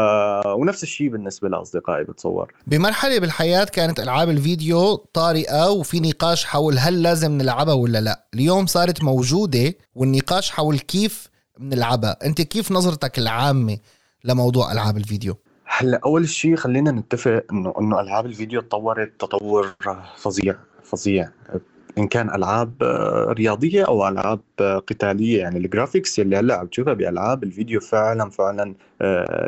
ونفس 0.46 0.84
الشيء 0.84 1.10
بالنسبة 1.10 1.50
لأصدقائي 1.50 2.04
بتصور. 2.04 2.54
بمرحلة 2.68 3.20
بالحياة 3.20 3.64
كانت 3.64 4.00
ألعاب 4.00 4.30
الفيديو 4.30 4.96
طارئة 4.96 5.70
وفي 5.70 6.00
نقاش 6.00 6.46
حول 6.46 6.78
هل 6.78 7.04
لازم 7.04 7.32
نلعبها 7.32 7.74
ولا 7.74 8.02
لا. 8.02 8.26
اليوم 8.34 8.66
صارت 8.66 9.04
موجودة 9.04 9.74
والنقاش 9.96 10.52
حول 10.52 10.80
كيف 10.80 11.29
بنلعبها 11.60 12.18
انت 12.26 12.42
كيف 12.42 12.72
نظرتك 12.72 13.20
العامة 13.20 13.78
لموضوع 14.24 14.72
ألعاب 14.72 14.98
الفيديو؟ 14.98 15.38
هلا 15.66 16.00
أول 16.06 16.30
شيء 16.30 16.56
خلينا 16.56 16.92
نتفق 16.92 17.44
انه 17.52 17.74
إنه 17.80 18.00
ألعاب 18.02 18.26
الفيديو 18.26 18.62
تطورت 18.62 19.12
تطور 19.20 19.76
فظيع 20.18 20.56
فظيع. 20.84 21.30
إن 21.98 22.08
كان 22.08 22.30
ألعاب 22.36 22.74
آه، 22.84 23.26
رياضية 23.30 23.84
أو 23.84 24.08
ألعاب 24.08 24.40
آه، 24.62 24.78
قتالية 24.78 25.40
يعني 25.40 25.58
الجرافيكس 25.58 26.20
اللي 26.20 26.38
هلأ 26.38 26.56
عم 26.56 26.68
تشوفها 26.68 26.94
بألعاب 26.94 27.44
الفيديو 27.44 27.80
فعلا 27.80 28.30
فعلا 28.30 28.76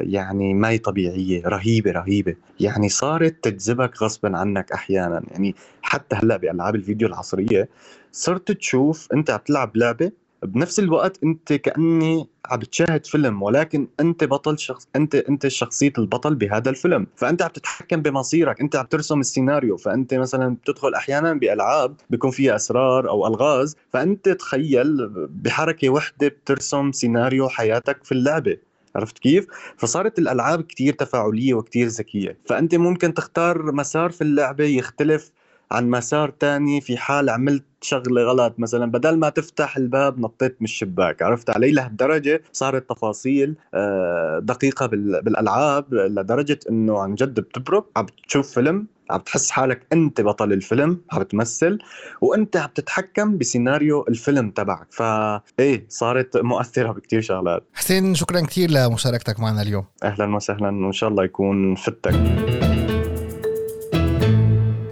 يعني 0.01 0.53
ما 0.53 0.69
هي 0.69 0.77
طبيعية. 0.77 1.47
رهيبه 1.47 1.91
رهيبة. 1.91 2.35
يعني 2.59 2.89
صارت 2.89 3.43
تجذبك 3.43 4.03
غصبا 4.03 4.37
عنك 4.37 4.71
أحيانا. 4.71 5.23
يعني 5.31 5.55
حتى 5.81 6.15
هلأ 6.15 6.37
بألعاب 6.37 6.75
الفيديو 6.75 7.07
العصرية 7.07 7.69
صرت 8.11 8.51
تشوف 8.51 9.07
أنت 9.13 9.29
عم 9.31 9.39
تلعب 9.45 9.77
لعبة 9.77 10.11
بنفس 10.43 10.79
الوقت 10.79 11.23
انت 11.23 11.53
كأني 11.53 12.27
عم 12.45 12.59
بتشاهد 12.59 13.05
فيلم 13.05 13.43
ولكن 13.43 13.87
انت 13.99 14.23
بطل 14.23 14.59
شخص 14.59 14.87
انت 14.95 15.15
انت 15.15 15.47
شخصية 15.47 15.93
البطل 15.97 16.35
بهذا 16.35 16.69
الفيلم. 16.69 17.07
فأنت 17.15 17.41
عم 17.41 17.49
تتحكم 17.49 18.01
بمصيرك 18.01 18.61
انت 18.61 18.75
عم 18.75 18.85
ترسم 18.85 19.19
السيناريو. 19.19 19.77
فأنت 19.77 20.13
مثلا 20.13 20.55
بتدخل 20.55 20.93
أحيانا 20.93 21.33
بألعاب 21.33 21.95
بيكون 22.09 22.31
فيها 22.31 22.55
إسرار 22.55 23.09
أو 23.09 23.27
ألغاز. 23.27 23.75
فأنت 23.93 24.29
تخيل 24.29 25.09
بحركة 25.29 25.89
واحدة 25.89 26.27
بترسم 26.27 26.91
سيناريو 26.91 27.49
حياتك 27.49 28.03
في 28.03 28.11
اللعبة. 28.11 28.57
عرفت 28.95 29.19
كيف؟ 29.19 29.47
فصارت 29.77 30.19
الألعاب 30.19 30.61
كتير 30.61 30.93
تفاعلية 30.93 31.53
وكتير 31.53 31.87
ذكية، 31.87 32.37
فأنت 32.45 32.75
ممكن 32.75 33.13
تختار 33.13 33.71
مسار 33.71 34.11
في 34.11 34.21
اللعبة 34.21 34.63
يختلف 34.63 35.31
عن 35.71 35.89
مسار 35.89 36.29
تاني 36.29 36.81
في 36.81 36.97
حال 36.97 37.29
عملت 37.29 37.63
شغلة 37.81 38.23
غلط. 38.23 38.53
مثلا 38.57 38.91
بدل 38.91 39.17
ما 39.17 39.29
تفتح 39.29 39.77
الباب 39.77 40.19
نطيت 40.19 40.57
من 40.59 40.65
الشباك. 40.65 41.21
عرفت 41.21 41.49
علي؟ 41.49 41.71
لهالدرجة 41.71 42.41
صارت 42.53 42.89
تفاصيل 42.89 43.55
آه، 43.73 44.39
دقيقة 44.43 44.85
بالألعاب 44.85 45.93
لدرجة 45.93 46.59
أنه 46.69 46.99
عن 46.99 47.15
جد 47.15 47.39
بتبرك 47.39 47.83
عم 47.97 48.05
تشوف 48.27 48.53
فيلم 48.53 48.87
عم 49.09 49.19
تحس 49.19 49.51
حالك 49.51 49.87
أنت 49.93 50.21
بطل 50.21 50.53
الفيلم 50.53 51.01
عم 51.11 51.21
تمثل 51.21 51.79
وأنت 52.21 52.57
عم 52.57 52.69
تتحكم 52.75 53.37
بسيناريو 53.37 54.05
الفيلم 54.09 54.49
تبعك. 54.49 54.87
فايه 54.89 55.85
صارت 55.89 56.37
مؤثرة 56.37 56.91
بكثير 56.91 57.21
شغلات. 57.21 57.63
حسين 57.73 58.15
شكرا 58.15 58.41
كثير 58.41 58.71
لمشاركتك 58.71 59.39
معنا 59.39 59.61
اليوم. 59.61 59.85
أهلا 60.03 60.35
وسهلا 60.35 60.67
وإن 60.67 60.91
شاء 60.91 61.09
الله 61.09 61.23
يكون 61.23 61.75
فتك 61.75 62.15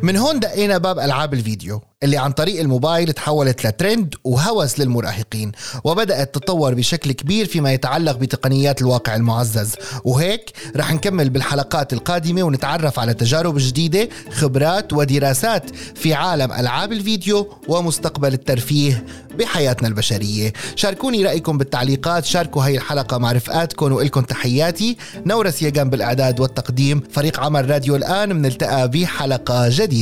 من 0.09 0.17
هون 0.17 0.39
دقينا 0.39 0.77
باب 0.77 0.99
ألعاب 0.99 1.33
الفيديو 1.33 1.81
اللي 2.03 2.17
عن 2.17 2.31
طريق 2.31 2.59
الموبايل 2.59 3.13
تحولت 3.13 3.67
لترند 3.67 4.15
وهوس 4.23 4.79
للمراهقين 4.79 5.51
وبدأت 5.83 6.35
تتطور 6.35 6.73
بشكل 6.73 7.11
كبير 7.11 7.45
فيما 7.45 7.73
يتعلق 7.73 8.17
بتقنيات 8.17 8.81
الواقع 8.81 9.15
المعزز. 9.15 9.75
وهيك 10.03 10.51
رح 10.75 10.93
نكمل 10.93 11.29
بالحلقات 11.29 11.93
القادمة 11.93 12.43
ونتعرف 12.43 12.99
على 12.99 13.13
تجارب 13.13 13.55
جديدة 13.57 14.09
خبرات 14.31 14.93
ودراسات 14.93 15.63
في 15.95 16.13
عالم 16.13 16.51
ألعاب 16.51 16.91
الفيديو 16.91 17.53
ومستقبل 17.67 18.33
الترفيه 18.33 19.05
بحياتنا 19.39 19.87
البشرية. 19.87 20.53
شاركوني 20.75 21.25
رأيكم 21.25 21.57
بالتعليقات 21.57 22.25
شاركوا 22.25 22.65
هاي 22.65 22.75
الحلقة 22.75 23.17
مع 23.17 23.31
رفقاتكم 23.31 23.91
وإلكم 23.91 24.21
تحياتي. 24.21 24.97
نورة 25.25 25.49
سيجان 25.49 25.89
بالإعداد 25.89 26.39
والتقديم 26.39 27.03
فريق 27.11 27.39
عمل 27.39 27.69
راديو 27.69 27.95
الآن 27.95 28.35
منلتقى 28.35 28.89
بحلقة 28.89 29.69
جديدة. 29.69 29.98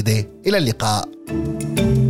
إلى 0.47 0.57
اللقاء. 0.57 1.09
thank 1.27 1.97
you 1.97 2.06